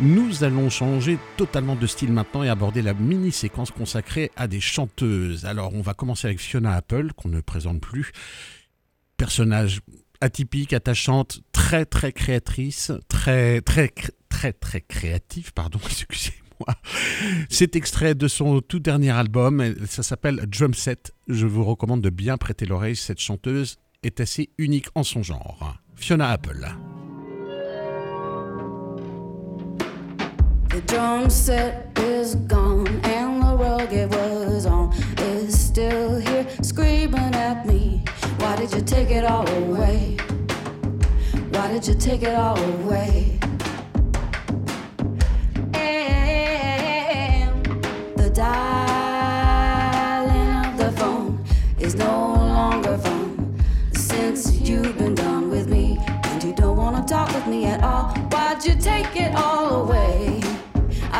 Nous 0.00 0.44
allons 0.44 0.70
changer 0.70 1.18
totalement 1.36 1.76
de 1.76 1.86
style 1.86 2.10
maintenant 2.14 2.42
et 2.42 2.48
aborder 2.48 2.80
la 2.80 2.94
mini-séquence 2.94 3.70
consacrée 3.70 4.30
à 4.36 4.48
des 4.48 4.60
chanteuses. 4.60 5.44
Alors, 5.44 5.74
on 5.74 5.82
va 5.82 5.92
commencer 5.92 6.28
avec 6.28 6.40
Fiona 6.40 6.72
Apple, 6.72 7.12
qu'on 7.18 7.28
ne 7.28 7.42
présente 7.42 7.82
plus. 7.82 8.12
Personnage 9.18 9.82
atypique, 10.22 10.72
attachante, 10.72 11.40
très 11.52 11.84
très 11.84 12.12
créatrice, 12.12 12.92
très 13.08 13.60
très 13.60 13.92
très 14.50 14.80
créative, 14.80 15.52
pardon, 15.52 15.78
excusez-moi. 15.86 16.74
C'est 17.48 17.76
extrait 17.76 18.16
de 18.16 18.26
son 18.26 18.60
tout 18.60 18.80
dernier 18.80 19.10
album, 19.10 19.74
ça 19.86 20.02
s'appelle 20.02 20.46
Drum 20.48 20.74
Set. 20.74 21.12
Je 21.28 21.46
vous 21.46 21.64
recommande 21.64 22.00
de 22.00 22.10
bien 22.10 22.36
prêter 22.36 22.66
l'oreille, 22.66 22.96
cette 22.96 23.20
chanteuse 23.20 23.78
est 24.02 24.18
assez 24.18 24.50
unique 24.58 24.88
en 24.96 25.04
son 25.04 25.22
genre. 25.22 25.76
Fiona 25.94 26.30
Apple. 26.30 26.66
It 33.94 34.08
was 34.08 34.64
on 34.64 34.90
is 35.18 35.52
still 35.52 36.18
here 36.18 36.46
screaming 36.62 37.34
at 37.34 37.66
me. 37.66 38.02
Why 38.38 38.56
did 38.56 38.72
you 38.72 38.80
take 38.80 39.10
it 39.10 39.22
all 39.22 39.46
away? 39.48 40.16
Why 41.50 41.68
did 41.70 41.86
you 41.86 41.94
take 41.94 42.22
it 42.22 42.34
all 42.34 42.58
away? 42.58 43.38
Dialing 48.42 50.32
of 50.66 50.72
the 50.82 50.90
phone 50.98 51.30
is 51.78 51.94
no 51.94 52.14
longer 52.58 52.98
fun 52.98 53.28
since 53.92 54.40
you've 54.66 54.96
been 54.98 55.14
done 55.14 55.44
with 55.54 55.68
me 55.68 55.86
and 56.28 56.42
you 56.42 56.52
don't 56.62 56.76
wanna 56.76 57.04
talk 57.06 57.28
with 57.36 57.46
me 57.46 57.60
at 57.66 57.80
all. 57.84 58.06
Why'd 58.32 58.64
you 58.66 58.74
take 58.74 59.14
it 59.24 59.32
all 59.36 59.82
away? 59.82 60.42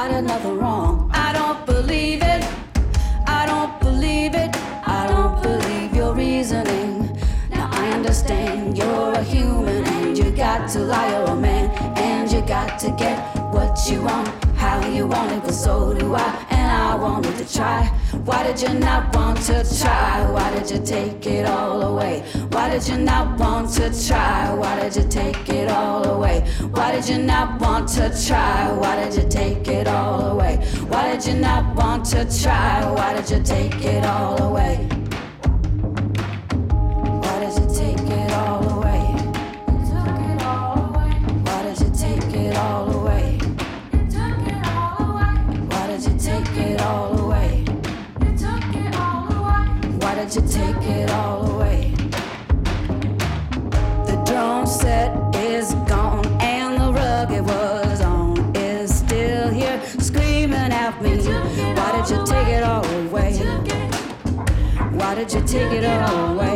I 0.00 0.02
did 0.10 0.24
nothing 0.32 0.56
wrong. 0.62 1.10
I 1.26 1.28
don't 1.38 1.60
believe 1.72 2.20
it. 2.34 2.42
I 3.38 3.42
don't 3.50 3.74
believe 3.86 4.34
it. 4.44 4.50
I 5.00 5.02
don't 5.12 5.36
believe 5.48 5.88
your 5.94 6.12
reasoning. 6.14 6.92
Now 7.50 7.66
I 7.82 7.84
understand 7.98 8.76
you're 8.78 9.12
a 9.22 9.24
human 9.34 9.82
and 9.96 10.18
you 10.18 10.28
got 10.46 10.60
to 10.74 10.80
lie, 10.92 11.10
you're 11.12 11.30
a 11.36 11.40
man 11.48 11.64
and 12.08 12.24
you 12.32 12.40
got 12.56 12.70
to 12.80 12.90
get 13.04 13.16
what 13.72 13.90
you 13.90 14.02
want, 14.02 14.28
how 14.56 14.86
you 14.86 15.06
want 15.06 15.32
it, 15.32 15.42
but 15.42 15.54
so 15.54 15.94
do 15.94 16.14
I, 16.14 16.46
and 16.50 16.70
I 16.70 16.94
wanted 16.94 17.36
to 17.38 17.56
try. 17.56 17.86
Why 18.24 18.42
did 18.42 18.60
you 18.60 18.78
not 18.78 19.16
want 19.16 19.40
to 19.46 19.64
try? 19.80 20.30
Why 20.30 20.50
did 20.54 20.70
you 20.70 20.84
take 20.84 21.26
it 21.26 21.46
all 21.46 21.80
away? 21.80 22.22
Why 22.50 22.68
did 22.68 22.86
you 22.86 22.98
not 22.98 23.38
want 23.38 23.70
to 23.74 24.06
try? 24.06 24.52
Why 24.52 24.78
did 24.78 24.96
you 24.96 25.08
take 25.08 25.48
it 25.48 25.70
all 25.70 26.06
away? 26.06 26.40
Why 26.70 26.92
did 26.92 27.08
you 27.08 27.18
not 27.22 27.60
want 27.62 27.88
to 27.96 28.12
try? 28.26 28.70
Why 28.72 28.96
did 29.02 29.14
you 29.14 29.28
take 29.30 29.66
it 29.68 29.88
all 29.88 30.32
away? 30.32 30.56
Why 30.88 31.12
did 31.12 31.24
you 31.26 31.40
not 31.40 31.74
want 31.74 32.04
to 32.06 32.26
try? 32.42 32.84
Why 32.92 33.14
did 33.14 33.30
you 33.30 33.42
take 33.42 33.82
it 33.82 34.04
all 34.04 34.42
away? 34.42 34.91
Set 54.92 55.36
is 55.36 55.72
gone 55.92 56.26
and 56.54 56.72
the 56.80 56.88
rug 57.00 57.30
it 57.38 57.44
was 57.52 58.00
on 58.02 58.36
is 58.54 58.88
still 59.02 59.48
here 59.48 59.78
screaming 60.08 60.72
at 60.84 60.94
me. 61.02 61.12
Why 61.78 61.88
did 61.96 62.06
you 62.12 62.20
take 62.32 62.48
it 62.56 62.62
all 62.70 62.84
away? 63.00 63.32
Why 64.98 65.14
did 65.14 65.32
you 65.34 65.42
take 65.54 65.72
it 65.78 65.84
all 65.84 66.32
away? 66.32 66.51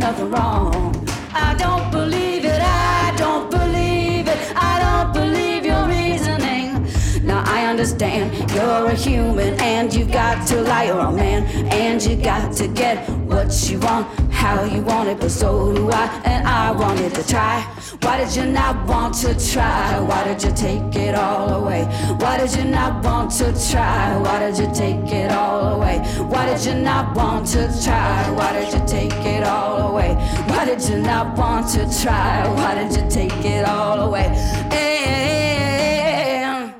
Nothing 0.00 0.30
wrong. 0.30 1.06
I 1.34 1.54
don't 1.54 1.90
believe 1.90 2.44
it. 2.46 2.60
I 2.60 3.14
don't 3.18 3.50
believe 3.50 4.28
it. 4.28 4.38
I 4.56 4.74
don't 4.84 5.12
believe 5.12 5.66
your 5.66 5.86
reasoning. 5.86 6.86
Now 7.22 7.44
I 7.46 7.66
understand 7.66 8.50
you're 8.52 8.86
a 8.86 8.94
human 8.94 9.60
and 9.60 9.92
you've 9.92 10.10
got 10.10 10.46
to 10.48 10.62
lie. 10.62 10.84
You're 10.84 10.98
a 10.98 11.12
man 11.12 11.44
and 11.70 12.02
you 12.02 12.16
got 12.16 12.52
to 12.54 12.66
get 12.66 13.08
what 13.28 13.52
you 13.70 13.78
want, 13.78 14.06
how 14.32 14.64
you 14.64 14.80
want 14.80 15.10
it, 15.10 15.20
but 15.20 15.30
so 15.30 15.74
do 15.74 15.90
I. 15.90 16.06
And 16.24 16.48
I 16.48 16.72
wanted 16.72 17.14
to 17.14 17.26
try. 17.26 17.56
Why 17.98 18.24
did 18.24 18.36
you 18.36 18.46
not 18.46 18.86
want 18.86 19.14
to 19.22 19.34
try? 19.52 19.98
Why 20.00 20.24
did 20.24 20.42
you 20.42 20.52
take 20.54 20.94
it 20.94 21.14
all 21.14 21.62
away? 21.62 21.84
Why 22.18 22.38
did 22.38 22.54
you 22.54 22.64
not 22.64 23.04
want 23.04 23.32
to 23.32 23.52
try? 23.70 24.16
Why 24.18 24.38
did 24.38 24.58
you 24.58 24.70
take 24.72 25.12
it 25.12 25.32
all 25.32 25.74
away? 25.74 25.98
Why 26.28 26.46
did 26.46 26.64
you 26.64 26.74
not 26.74 27.14
want 27.16 27.46
to 27.48 27.66
try? 27.84 28.30
Why 28.30 28.52
did 28.52 28.72
you 28.72 28.86
take 28.86 29.12
it 29.26 29.44
all 29.44 29.90
away? 29.90 30.14
Why 30.46 30.64
did 30.64 30.82
you 30.88 30.98
not 30.98 31.36
want 31.36 31.68
to 31.70 31.84
try? 32.02 32.46
Why 32.54 32.74
did 32.74 32.96
you 32.96 33.10
take 33.10 33.44
it 33.44 33.64
all 33.66 34.00
away? 34.08 34.26
And 34.70 36.72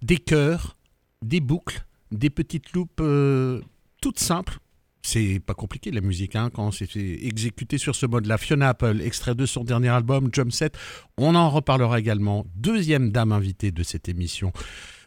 Des 0.00 0.18
chœurs, 0.18 0.76
des 1.22 1.40
boucles, 1.40 1.84
des 2.10 2.30
petites 2.30 2.72
loupes 2.72 3.00
euh, 3.00 3.60
toutes 4.00 4.18
simples. 4.20 4.58
C'est 5.04 5.40
pas 5.44 5.54
compliqué 5.54 5.90
la 5.90 6.00
musique 6.00 6.36
hein, 6.36 6.48
quand 6.54 6.70
c'est 6.70 6.88
exécuté 6.96 7.76
sur 7.76 7.94
ce 7.96 8.06
mode-là. 8.06 8.38
Fiona 8.38 8.68
Apple, 8.68 9.00
extrait 9.02 9.34
de 9.34 9.46
son 9.46 9.64
dernier 9.64 9.88
album, 9.88 10.28
Jump 10.32 10.52
Set. 10.52 10.78
On 11.18 11.34
en 11.34 11.50
reparlera 11.50 11.98
également. 11.98 12.46
Deuxième 12.54 13.10
dame 13.10 13.32
invitée 13.32 13.72
de 13.72 13.82
cette 13.82 14.08
émission, 14.08 14.52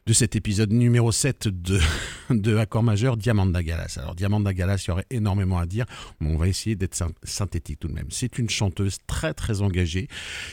de 0.05 0.11
cet 0.11 0.35
épisode 0.35 0.73
numéro 0.73 1.13
7 1.13 1.47
de, 1.47 1.79
de 2.29 2.57
Accord 2.57 2.83
Majeur, 2.83 3.15
Diamanda 3.15 3.63
Galas. 3.63 3.95
Alors 3.97 4.15
Diamanda 4.15 4.53
Galas, 4.53 4.83
il 4.85 4.89
y 4.89 4.91
aurait 4.91 5.05
énormément 5.11 5.59
à 5.59 5.65
dire, 5.65 5.85
mais 6.19 6.29
on 6.29 6.37
va 6.37 6.49
essayer 6.49 6.75
d'être 6.75 6.93
syn- 6.95 7.13
synthétique 7.23 7.79
tout 7.79 7.87
de 7.87 7.93
même. 7.93 8.07
C'est 8.09 8.37
une 8.37 8.49
chanteuse 8.49 8.97
très 9.07 9.33
très 9.33 9.61
engagée 9.61 10.09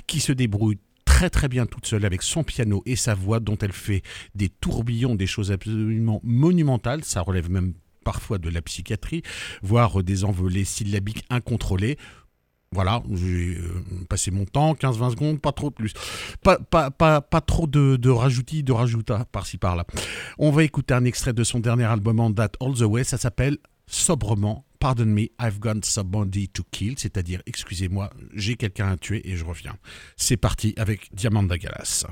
qui 0.06 0.20
se 0.20 0.30
débrouille 0.30 0.78
très 1.04 1.30
très 1.30 1.48
bien 1.48 1.66
toute 1.66 1.86
seule 1.86 2.04
avec 2.04 2.22
son 2.22 2.44
piano 2.44 2.82
et 2.86 2.94
sa 2.96 3.14
voix 3.14 3.40
dont 3.40 3.58
elle 3.58 3.72
fait 3.72 4.02
des 4.36 4.48
tourbillons, 4.48 5.16
des 5.16 5.26
choses 5.26 5.50
absolument 5.50 6.20
monumentales. 6.22 7.02
Ça 7.04 7.20
relève 7.22 7.50
même 7.50 7.74
parfois 8.02 8.38
de 8.38 8.50
la 8.50 8.62
psychiatrie, 8.62 9.22
voire 9.62 10.02
des 10.02 10.24
envolées 10.24 10.64
syllabiques 10.64 11.24
incontrôlées. 11.30 11.98
Voilà, 12.74 13.02
j'ai 13.12 13.58
euh, 13.58 13.82
passé 14.08 14.30
mon 14.30 14.46
temps, 14.46 14.72
15-20 14.72 15.10
secondes, 15.10 15.40
pas 15.40 15.52
trop 15.52 15.70
plus. 15.70 15.92
Pas, 16.42 16.58
pas, 16.58 16.90
pas, 16.90 17.20
pas 17.20 17.42
trop 17.42 17.66
de, 17.66 17.96
de 17.96 18.08
rajoutis, 18.08 18.62
de 18.62 18.72
rajouta 18.72 19.26
par-ci 19.30 19.58
par-là. 19.58 19.86
On 20.38 20.50
va 20.50 20.64
écouter 20.64 20.94
un 20.94 21.04
extrait 21.04 21.34
de 21.34 21.44
son 21.44 21.60
dernier 21.60 21.84
album 21.84 22.18
en 22.18 22.30
date, 22.30 22.56
All 22.60 22.72
the 22.72 22.82
Way, 22.82 23.04
ça 23.04 23.18
s'appelle 23.18 23.58
sobrement 23.86 24.64
Pardon 24.82 25.06
me, 25.06 25.28
I've 25.40 25.60
got 25.60 25.84
somebody 25.84 26.48
to 26.48 26.64
kill, 26.72 26.94
c'est-à-dire 26.98 27.40
excusez-moi, 27.46 28.10
j'ai 28.34 28.56
quelqu'un 28.56 28.88
à 28.88 28.96
tuer 28.96 29.22
et 29.30 29.36
je 29.36 29.44
reviens. 29.44 29.76
C'est 30.16 30.36
parti 30.36 30.74
avec 30.76 31.14
Diamanda 31.14 31.56
Galas. 31.56 32.04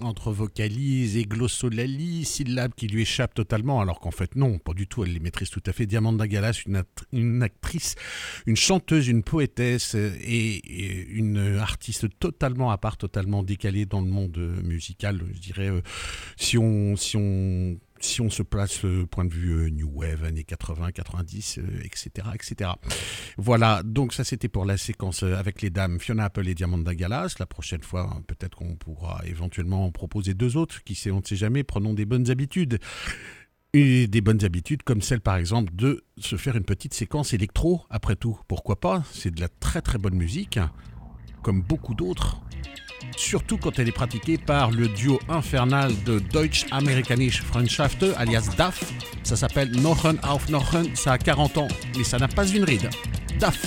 Entre 0.00 0.30
vocalise 0.32 1.16
et 1.16 1.24
glossolalie, 1.24 2.24
syllabes 2.24 2.72
qui 2.76 2.86
lui 2.86 3.02
échappent 3.02 3.34
totalement, 3.34 3.80
alors 3.80 3.98
qu'en 3.98 4.12
fait 4.12 4.36
non, 4.36 4.58
pas 4.58 4.72
du 4.72 4.86
tout, 4.86 5.04
elle 5.04 5.12
les 5.12 5.20
maîtrise 5.20 5.50
tout 5.50 5.62
à 5.66 5.72
fait. 5.72 5.86
Diamanda 5.86 6.26
Galas, 6.28 6.62
une 7.12 7.42
actrice, 7.42 7.96
une 8.46 8.56
chanteuse, 8.56 9.08
une 9.08 9.22
poétesse 9.22 9.94
euh, 9.96 10.12
et, 10.20 10.56
et 10.56 11.08
une 11.08 11.58
artiste 11.58 12.06
totalement 12.20 12.70
à 12.70 12.78
part, 12.78 12.96
totalement 12.96 13.42
décalée 13.42 13.86
dans 13.86 14.00
le 14.00 14.08
monde 14.08 14.38
euh, 14.38 14.62
musical, 14.62 15.20
je 15.34 15.40
dirais, 15.40 15.68
euh, 15.68 15.80
si 16.36 16.58
on... 16.58 16.96
Si 16.96 17.16
on 17.16 17.78
si 18.04 18.20
on 18.20 18.30
se 18.30 18.42
place 18.42 18.84
euh, 18.84 19.06
point 19.06 19.24
de 19.24 19.32
vue 19.32 19.52
euh, 19.52 19.70
New 19.70 19.90
Wave, 19.92 20.24
années 20.24 20.44
80, 20.44 20.92
90, 20.92 21.58
euh, 21.58 21.62
etc., 21.84 22.28
etc. 22.34 22.70
Voilà, 23.36 23.82
donc 23.84 24.12
ça 24.12 24.24
c'était 24.24 24.48
pour 24.48 24.64
la 24.64 24.76
séquence 24.76 25.22
euh, 25.22 25.34
avec 25.34 25.62
les 25.62 25.70
dames 25.70 25.98
Fiona 26.00 26.24
Apple 26.24 26.46
et 26.48 26.54
Diamanda 26.54 26.94
Galas. 26.94 27.36
La 27.38 27.46
prochaine 27.46 27.82
fois, 27.82 28.10
hein, 28.12 28.22
peut-être 28.26 28.56
qu'on 28.56 28.76
pourra 28.76 29.20
éventuellement 29.26 29.86
en 29.86 29.90
proposer 29.90 30.34
deux 30.34 30.56
autres. 30.56 30.82
Qui 30.84 30.94
sait, 30.94 31.10
on 31.10 31.20
ne 31.20 31.24
sait 31.24 31.36
jamais. 31.36 31.64
Prenons 31.64 31.94
des 31.94 32.04
bonnes 32.04 32.30
habitudes. 32.30 32.78
Et 33.74 34.06
des 34.06 34.22
bonnes 34.22 34.42
habitudes 34.46 34.82
comme 34.82 35.02
celle 35.02 35.20
par 35.20 35.36
exemple 35.36 35.74
de 35.74 36.02
se 36.16 36.36
faire 36.36 36.56
une 36.56 36.64
petite 36.64 36.94
séquence 36.94 37.34
électro. 37.34 37.82
Après 37.90 38.16
tout, 38.16 38.40
pourquoi 38.48 38.80
pas? 38.80 39.04
C'est 39.12 39.30
de 39.30 39.42
la 39.42 39.48
très 39.48 39.82
très 39.82 39.98
bonne 39.98 40.14
musique, 40.14 40.58
comme 41.42 41.60
beaucoup 41.60 41.94
d'autres. 41.94 42.40
Surtout 43.16 43.58
quand 43.58 43.78
elle 43.78 43.88
est 43.88 43.92
pratiquée 43.92 44.38
par 44.38 44.70
le 44.70 44.88
duo 44.88 45.18
infernal 45.28 45.92
de 46.04 46.18
Deutsch-Amerikanische 46.18 47.42
Freundschaft, 47.42 48.04
alias 48.16 48.50
DAF. 48.56 48.84
Ça 49.22 49.36
s'appelle 49.36 49.70
Nochen 49.72 50.18
auf 50.22 50.48
Nochen, 50.48 50.94
ça 50.94 51.12
a 51.12 51.18
40 51.18 51.58
ans, 51.58 51.68
mais 51.96 52.04
ça 52.04 52.18
n'a 52.18 52.28
pas 52.28 52.46
une 52.46 52.64
ride. 52.64 52.88
DAF. 53.38 53.58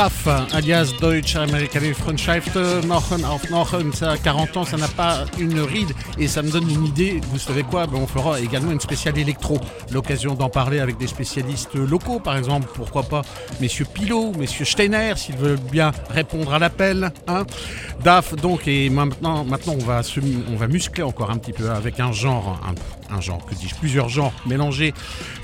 DAF, 0.00 0.26
alias 0.54 0.94
Deutsche 0.98 1.36
Amerikanische 1.36 2.00
Freundschaft, 2.00 2.56
auf 2.56 3.50
noch 3.50 3.74
40 4.22 4.56
ans, 4.56 4.64
ça 4.64 4.78
n'a 4.78 4.88
pas 4.88 5.26
une 5.38 5.60
ride 5.60 5.92
et 6.18 6.26
ça 6.26 6.40
me 6.40 6.50
donne 6.50 6.70
une 6.70 6.86
idée. 6.86 7.20
Vous 7.30 7.38
savez 7.38 7.64
quoi? 7.64 7.86
Ben, 7.86 7.98
On 7.98 8.06
fera 8.06 8.40
également 8.40 8.72
une 8.72 8.80
spéciale 8.80 9.18
électro. 9.18 9.58
L'occasion 9.92 10.32
d'en 10.32 10.48
parler 10.48 10.80
avec 10.80 10.96
des 10.96 11.06
spécialistes 11.06 11.74
locaux, 11.74 12.18
par 12.18 12.38
exemple, 12.38 12.66
pourquoi 12.72 13.02
pas 13.02 13.20
messieurs 13.60 13.84
Pilot, 13.92 14.32
messieurs 14.38 14.64
Steiner, 14.64 15.12
s'ils 15.16 15.36
veulent 15.36 15.60
bien 15.70 15.92
répondre 16.08 16.54
à 16.54 16.58
l'appel. 16.58 17.12
Hein 17.28 17.44
DAF, 18.02 18.34
donc, 18.36 18.66
et 18.68 18.88
maintenant, 18.88 19.44
maintenant 19.44 19.74
on, 19.74 19.84
va 19.84 20.00
on 20.50 20.56
va 20.56 20.66
muscler 20.66 21.02
encore 21.02 21.30
un 21.30 21.36
petit 21.36 21.52
peu 21.52 21.68
avec 21.68 22.00
un 22.00 22.12
genre, 22.12 22.58
un, 22.66 23.14
un 23.14 23.20
genre, 23.20 23.44
que 23.44 23.54
dis-je, 23.54 23.74
plusieurs 23.74 24.08
genres 24.08 24.32
mélangés, 24.46 24.94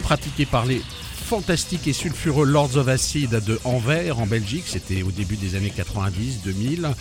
pratiqués 0.03 0.47
par 0.47 0.65
les 0.65 0.81
fantastique 1.27 1.89
et 1.89 1.93
sulfureux 1.93 2.47
Lords 2.47 2.77
of 2.77 2.87
Acid 2.87 3.31
de 3.31 3.59
Anvers 3.65 4.21
en 4.21 4.27
Belgique. 4.27 4.63
C'était 4.67 5.03
au 5.03 5.11
début 5.11 5.35
des 5.35 5.57
années 5.57 5.73
90-2000. 5.77 6.95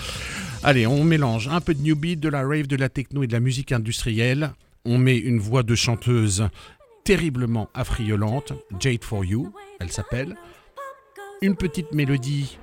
Allez, 0.63 0.88
on 0.88 1.03
mélange 1.03 1.47
un 1.47 1.61
peu 1.61 1.76
de 1.76 1.82
new 1.84 1.95
beat, 1.95 2.19
de 2.19 2.30
la 2.30 2.41
rave, 2.41 2.65
de 2.65 2.76
la 2.76 2.89
techno 2.89 3.21
et 3.21 3.28
de 3.28 3.34
la 3.34 3.39
musique 3.39 3.71
industrielle. 3.71 4.51
On 4.84 4.97
met 4.97 5.15
une 5.15 5.38
voix 5.38 5.61
de 5.61 5.76
chanteuse 5.76 6.49
terriblement 7.03 7.69
affriolante, 7.76 8.53
Jade 8.80 9.03
for 9.03 9.23
You, 9.23 9.53
elle 9.80 9.91
s'appelle. 9.91 10.36
Une 11.43 11.55
petite 11.55 11.93
mélodie, 11.93 12.57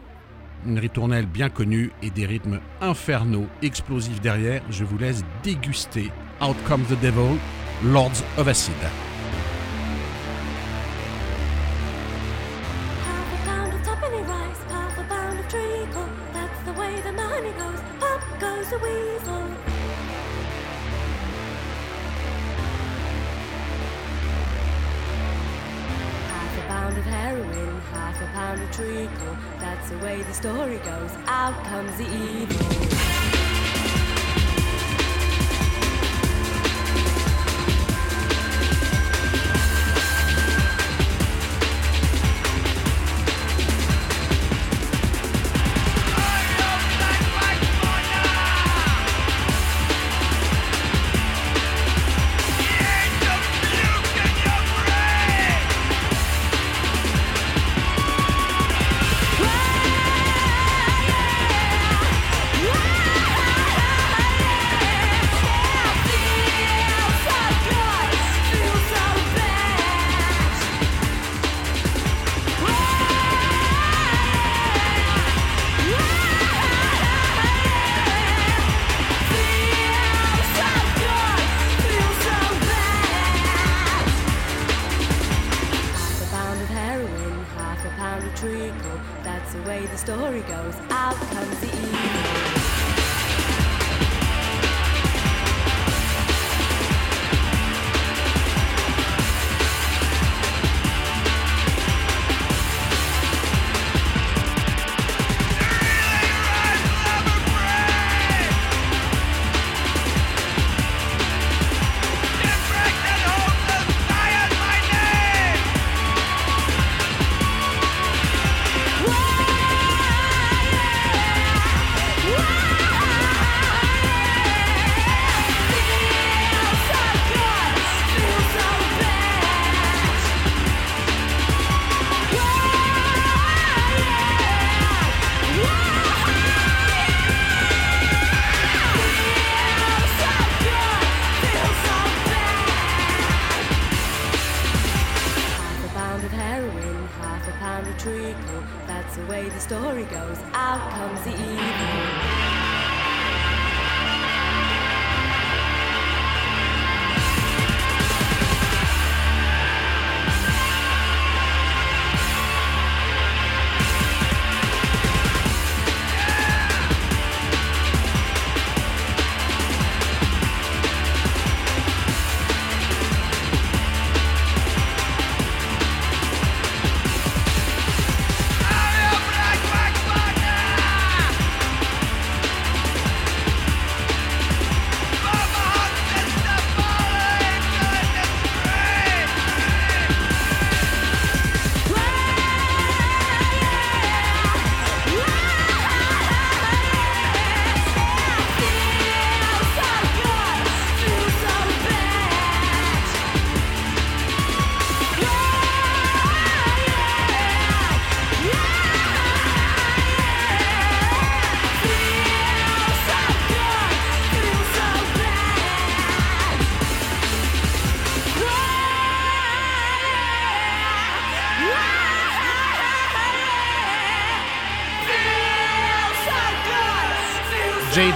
une 0.66 0.80
ritournelle 0.80 1.26
bien 1.26 1.48
connue 1.48 1.92
et 2.02 2.10
des 2.10 2.26
rythmes 2.26 2.58
infernaux, 2.80 3.46
explosifs 3.62 4.20
derrière. 4.20 4.64
Je 4.68 4.82
vous 4.82 4.98
laisse 4.98 5.22
déguster 5.44 6.10
Out 6.40 6.56
Comes 6.66 6.86
the 6.86 7.00
Devil, 7.00 7.38
Lords 7.84 8.24
of 8.36 8.48
Acid. 8.48 8.74
The 30.33 30.49
story 30.49 30.78
goes. 30.78 31.11
Out 31.26 31.64
comes 31.64 31.97
the 31.99 32.05
evil. 32.05 33.11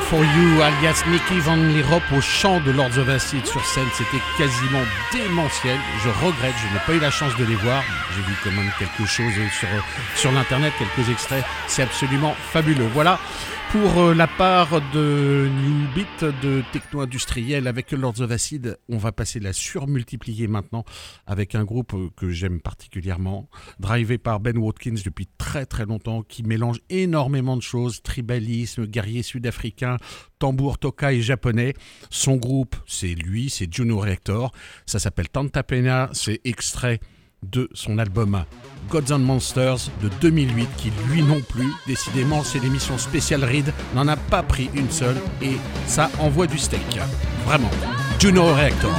For 0.09 0.23
You, 0.25 0.63
alias 0.63 1.03
Nicky 1.11 1.41
Van 1.41 1.57
Lierop 1.57 2.03
au 2.17 2.21
chant 2.21 2.61
de 2.61 2.71
Lords 2.71 2.97
of 2.99 3.09
Acid 3.09 3.45
sur 3.45 3.65
scène, 3.65 3.89
c'était 3.93 4.23
quasiment 4.39 4.83
démentiel. 5.13 5.79
Je 6.05 6.09
regrette, 6.25 6.55
je 6.63 6.73
n'ai 6.73 6.81
pas 6.87 6.95
eu 6.95 7.01
la 7.01 7.11
chance 7.11 7.37
de 7.37 7.45
les 7.45 7.57
voir. 7.57 7.83
J'ai 8.15 8.23
vu 8.23 8.33
quand 8.45 8.53
même 8.53 8.71
quelque 8.79 9.05
chose 9.05 9.33
sur, 9.59 9.69
sur 10.15 10.33
l'internet, 10.33 10.73
quelques 10.79 11.09
extraits. 11.11 11.45
C'est 11.67 11.83
absolument 11.83 12.37
fabuleux. 12.53 12.89
Voilà 12.95 13.19
pour 13.71 13.99
euh, 13.99 14.15
la 14.15 14.27
part 14.27 14.81
de 14.93 15.49
New 15.49 15.95
Beat, 15.95 16.25
de 16.43 16.63
techno-industriel 16.73 17.67
avec 17.67 17.91
Lords 17.93 18.21
of 18.21 18.31
Acid, 18.31 18.79
on 18.89 18.99
va 18.99 19.13
passer 19.13 19.41
la 19.41 19.53
surmultiplier 19.53 20.47
maintenant 20.47 20.85
avec 21.27 21.55
un 21.55 21.65
groupe 21.65 21.95
euh, 21.95 22.09
que 22.17 22.31
j'aime 22.31 22.61
particulièrement, 22.61 23.49
drivé 23.81 24.19
par 24.19 24.41
Ben 24.41 24.57
Watkins 24.59 24.97
depuis 25.05 25.29
très 25.39 25.67
très 25.67 25.87
longtemps, 25.87 26.23
qui 26.23 26.43
mélange 26.43 26.81
énormément 26.91 27.57
de 27.57 27.63
choses, 27.63 28.03
tribalisme, 28.03 28.87
guerrier 28.87 29.23
sud-africain, 29.23 29.97
tambour 30.39 30.79
tokai 30.79 31.21
japonais. 31.21 31.75
Son 32.11 32.37
groupe, 32.37 32.77
c'est 32.87 33.15
lui, 33.15 33.51
c'est 33.51 33.73
Juno 33.73 33.99
Reactor. 33.99 34.53
Ça 34.87 34.99
s'appelle 34.99 35.29
Tanta 35.29 35.63
Pena, 35.63 36.11
c'est 36.13 36.41
extrait 36.45 37.01
de 37.51 37.69
son 37.73 37.99
album 37.99 38.45
Gods 38.91 39.13
and 39.13 39.21
Monsters 39.21 39.91
de 40.03 40.09
2008 40.21 40.69
qui 40.77 40.93
lui 41.09 41.23
non 41.23 41.41
plus, 41.41 41.73
décidément 41.87 42.43
c'est 42.43 42.61
l'émission 42.61 42.99
spéciale 42.99 43.45
Read, 43.45 43.73
n'en 43.95 44.09
a 44.09 44.17
pas 44.17 44.43
pris 44.43 44.71
une 44.75 44.91
seule 44.91 45.17
et 45.43 45.57
ça 45.87 46.11
envoie 46.19 46.47
du 46.47 46.59
steak. 46.59 46.99
Vraiment. 47.45 47.71
Juno 48.19 48.47
Reactor. 48.55 48.95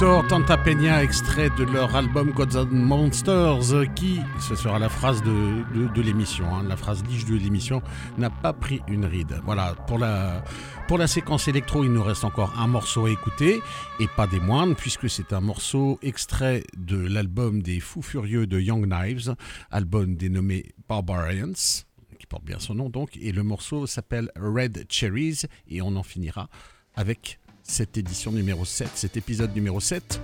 Tanta 0.00 0.56
Peña, 0.56 1.04
extrait 1.04 1.50
de 1.58 1.64
leur 1.64 1.94
album 1.94 2.30
Gods 2.30 2.56
and 2.56 2.72
Monsters, 2.72 3.92
qui, 3.94 4.18
ce 4.40 4.54
sera 4.54 4.78
la 4.78 4.88
phrase 4.88 5.22
de, 5.22 6.00
l'émission, 6.00 6.46
hein, 6.54 6.64
la 6.66 6.78
phrase 6.78 7.02
dige 7.02 7.26
de 7.26 7.34
l'émission, 7.34 7.82
n'a 8.16 8.30
pas 8.30 8.54
pris 8.54 8.80
une 8.88 9.04
ride. 9.04 9.38
Voilà, 9.44 9.74
pour 9.86 9.98
la, 9.98 10.42
pour 10.88 10.96
la 10.96 11.06
séquence 11.06 11.48
électro, 11.48 11.84
il 11.84 11.92
nous 11.92 12.02
reste 12.02 12.24
encore 12.24 12.58
un 12.58 12.66
morceau 12.66 13.04
à 13.04 13.10
écouter, 13.10 13.60
et 13.98 14.06
pas 14.16 14.26
des 14.26 14.40
moindres, 14.40 14.74
puisque 14.74 15.10
c'est 15.10 15.34
un 15.34 15.42
morceau 15.42 15.98
extrait 16.00 16.64
de 16.78 16.96
l'album 16.96 17.60
des 17.60 17.78
Fous 17.78 18.00
Furieux 18.00 18.46
de 18.46 18.58
Young 18.58 18.86
Knives, 18.86 19.34
album 19.70 20.16
dénommé 20.16 20.72
Barbarians, 20.88 21.84
qui 22.18 22.26
porte 22.26 22.44
bien 22.44 22.58
son 22.58 22.74
nom 22.74 22.88
donc, 22.88 23.18
et 23.20 23.32
le 23.32 23.42
morceau 23.42 23.86
s'appelle 23.86 24.30
Red 24.34 24.86
Cherries, 24.88 25.42
et 25.68 25.82
on 25.82 25.94
en 25.94 26.02
finira 26.02 26.48
avec 26.94 27.39
cette 27.70 27.96
édition 27.96 28.32
numéro 28.32 28.64
7, 28.64 28.88
cet 28.94 29.16
épisode 29.16 29.54
numéro 29.54 29.80
7 29.80 30.20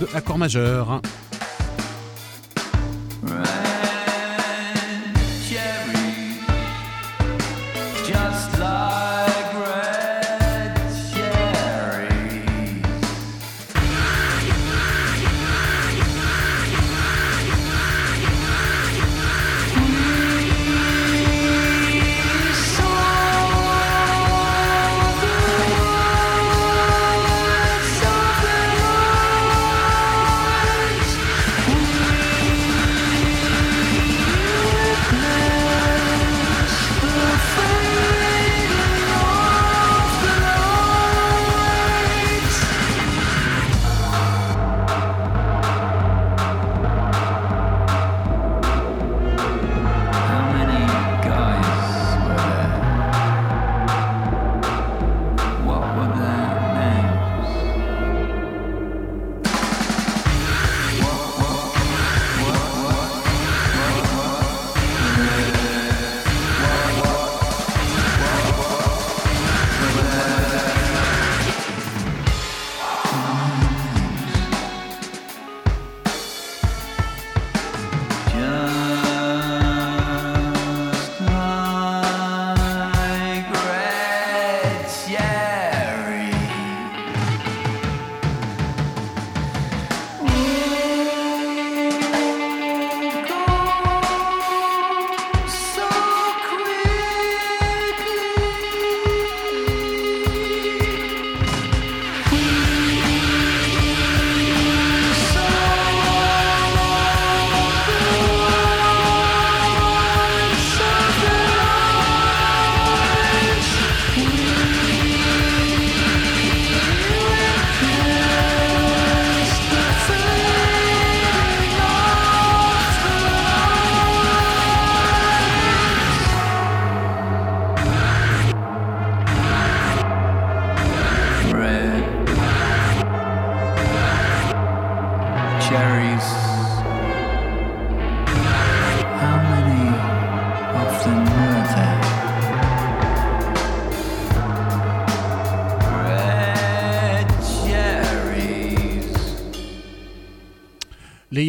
de 0.00 0.06
Accord 0.14 0.38
majeur. 0.38 1.00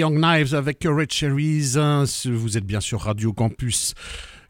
Young 0.03 0.19
Knives 0.19 0.53
avec 0.53 0.83
Red 0.83 1.13
Cherries. 1.13 1.77
Vous 2.25 2.57
êtes 2.57 2.65
bien 2.65 2.81
sûr 2.81 2.99
Radio 2.99 3.31
Campus 3.31 3.93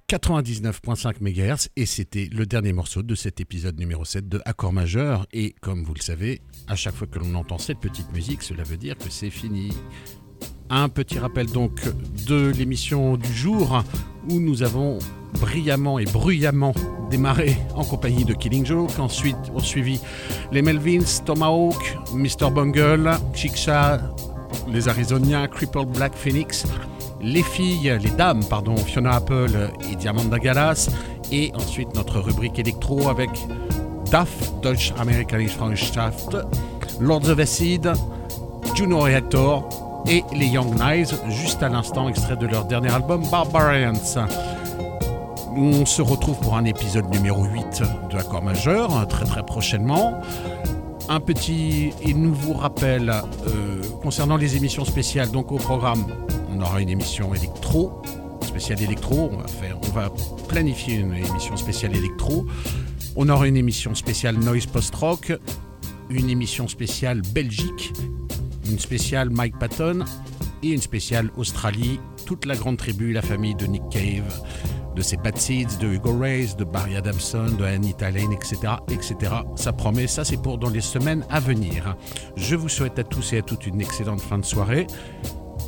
99.5 0.09 1.21
MHz 1.21 1.69
et 1.75 1.85
c'était 1.85 2.27
le 2.33 2.47
dernier 2.47 2.73
morceau 2.73 3.03
de 3.03 3.13
cet 3.13 3.39
épisode 3.39 3.79
numéro 3.79 4.03
7 4.03 4.27
de 4.27 4.41
Accord 4.45 4.73
majeur. 4.73 5.27
Et 5.31 5.53
comme 5.61 5.83
vous 5.83 5.93
le 5.93 6.01
savez, 6.01 6.41
à 6.67 6.75
chaque 6.75 6.95
fois 6.95 7.05
que 7.05 7.19
l'on 7.19 7.35
entend 7.35 7.59
cette 7.59 7.77
petite 7.77 8.11
musique, 8.13 8.41
cela 8.41 8.63
veut 8.63 8.77
dire 8.77 8.97
que 8.97 9.11
c'est 9.11 9.29
fini. 9.29 9.69
Un 10.71 10.89
petit 10.89 11.19
rappel 11.19 11.45
donc 11.45 11.83
de 12.25 12.51
l'émission 12.57 13.15
du 13.15 13.31
jour 13.31 13.83
où 14.31 14.39
nous 14.39 14.63
avons 14.63 14.97
brillamment 15.39 15.99
et 15.99 16.05
bruyamment 16.05 16.73
démarré 17.11 17.55
en 17.75 17.83
compagnie 17.83 18.25
de 18.25 18.33
Killing 18.33 18.65
Joke. 18.65 18.97
Ensuite 18.97 19.37
ont 19.53 19.59
suivi 19.59 19.99
les 20.51 20.63
Melvins, 20.63 21.21
Tomahawk, 21.23 21.95
Mr. 22.11 22.49
Bungle, 22.49 23.11
Chiksha, 23.35 24.01
les 24.67 24.87
Arizoniens 24.87 25.47
Crippled 25.47 25.87
Black 25.87 26.13
Phoenix, 26.15 26.65
les 27.21 27.43
filles, 27.43 27.97
les 28.01 28.09
dames, 28.11 28.43
pardon, 28.49 28.75
Fiona 28.75 29.15
Apple 29.15 29.71
et 29.91 29.95
Diamanda 29.95 30.39
Galas, 30.39 30.89
et 31.31 31.51
ensuite 31.55 31.93
notre 31.95 32.19
rubrique 32.19 32.59
électro 32.59 33.09
avec 33.09 33.29
DAF, 34.11 34.51
Deutsche 34.61 34.93
Amerikanische 34.99 35.53
Freundschaft, 35.53 36.37
Lords 36.99 37.29
of 37.29 37.39
Acid, 37.39 37.91
Juno 38.75 38.99
Reactor 38.99 40.03
et 40.07 40.23
les 40.33 40.47
Young 40.47 40.75
Knives, 40.75 41.15
juste 41.29 41.63
à 41.63 41.69
l'instant, 41.69 42.09
extrait 42.09 42.37
de 42.37 42.47
leur 42.47 42.65
dernier 42.65 42.91
album 42.91 43.23
Barbarians. 43.31 43.93
On 45.55 45.85
se 45.85 46.01
retrouve 46.01 46.39
pour 46.39 46.57
un 46.57 46.65
épisode 46.65 47.09
numéro 47.13 47.43
8 47.45 47.83
de 48.11 48.17
Accord 48.17 48.43
majeur, 48.43 49.07
très 49.07 49.25
très 49.25 49.43
prochainement 49.45 50.19
un 51.09 51.19
petit 51.19 51.93
et 52.01 52.13
nouveau 52.13 52.53
rappel 52.53 53.09
euh, 53.09 53.81
concernant 54.03 54.35
les 54.35 54.57
émissions 54.57 54.83
spéciales. 54.83 55.31
Donc 55.31 55.51
au 55.51 55.55
programme, 55.55 56.05
on 56.53 56.61
aura 56.61 56.81
une 56.81 56.89
émission 56.89 57.33
électro, 57.33 58.01
spéciale 58.45 58.81
électro. 58.81 59.29
On 59.31 59.37
va, 59.37 59.47
faire, 59.47 59.77
on 59.81 59.91
va 59.91 60.11
planifier 60.49 60.97
une 60.97 61.13
émission 61.13 61.55
spéciale 61.55 61.95
électro. 61.95 62.45
On 63.15 63.29
aura 63.29 63.47
une 63.47 63.55
émission 63.55 63.95
spéciale 63.95 64.37
noise 64.37 64.65
post-rock, 64.65 65.31
une 66.09 66.29
émission 66.29 66.67
spéciale 66.67 67.21
Belgique, 67.33 67.93
une 68.69 68.77
spéciale 68.77 69.29
Mike 69.29 69.57
Patton 69.57 70.03
et 70.61 70.69
une 70.69 70.81
spéciale 70.81 71.31
Australie. 71.37 71.99
Toute 72.25 72.45
la 72.45 72.55
grande 72.55 72.77
tribu, 72.77 73.13
la 73.13 73.21
famille 73.21 73.55
de 73.55 73.65
Nick 73.65 73.83
Cave 73.89 74.43
de 74.95 75.01
ces 75.01 75.17
Bad 75.17 75.37
Seeds, 75.37 75.77
de 75.79 75.87
Hugo 75.87 76.17
Reyes, 76.17 76.55
de 76.57 76.63
Barry 76.63 76.95
Adamson, 76.95 77.47
de 77.57 77.63
Anita 77.63 78.11
Lane, 78.11 78.33
etc., 78.33 78.73
etc. 78.89 79.33
Ça 79.55 79.73
promet, 79.73 80.07
ça 80.07 80.23
c'est 80.23 80.37
pour 80.37 80.57
dans 80.57 80.69
les 80.69 80.81
semaines 80.81 81.25
à 81.29 81.39
venir. 81.39 81.95
Je 82.35 82.55
vous 82.55 82.69
souhaite 82.69 82.99
à 82.99 83.03
tous 83.03 83.33
et 83.33 83.39
à 83.39 83.41
toutes 83.41 83.67
une 83.67 83.81
excellente 83.81 84.21
fin 84.21 84.37
de 84.37 84.45
soirée. 84.45 84.87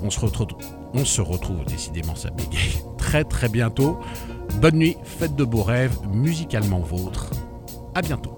On 0.03 0.09
se 0.09 0.19
retrouve, 0.19 0.47
on 0.93 1.05
se 1.05 1.21
retrouve 1.21 1.63
décidément, 1.65 2.15
ça 2.15 2.29
bégaye, 2.29 2.81
très 2.97 3.23
très 3.23 3.49
bientôt. 3.49 3.99
Bonne 4.61 4.75
nuit, 4.75 4.97
faites 5.03 5.35
de 5.35 5.43
beaux 5.43 5.63
rêves, 5.63 5.97
musicalement 6.11 6.79
vôtres. 6.79 7.31
À 7.93 8.01
bientôt. 8.01 8.34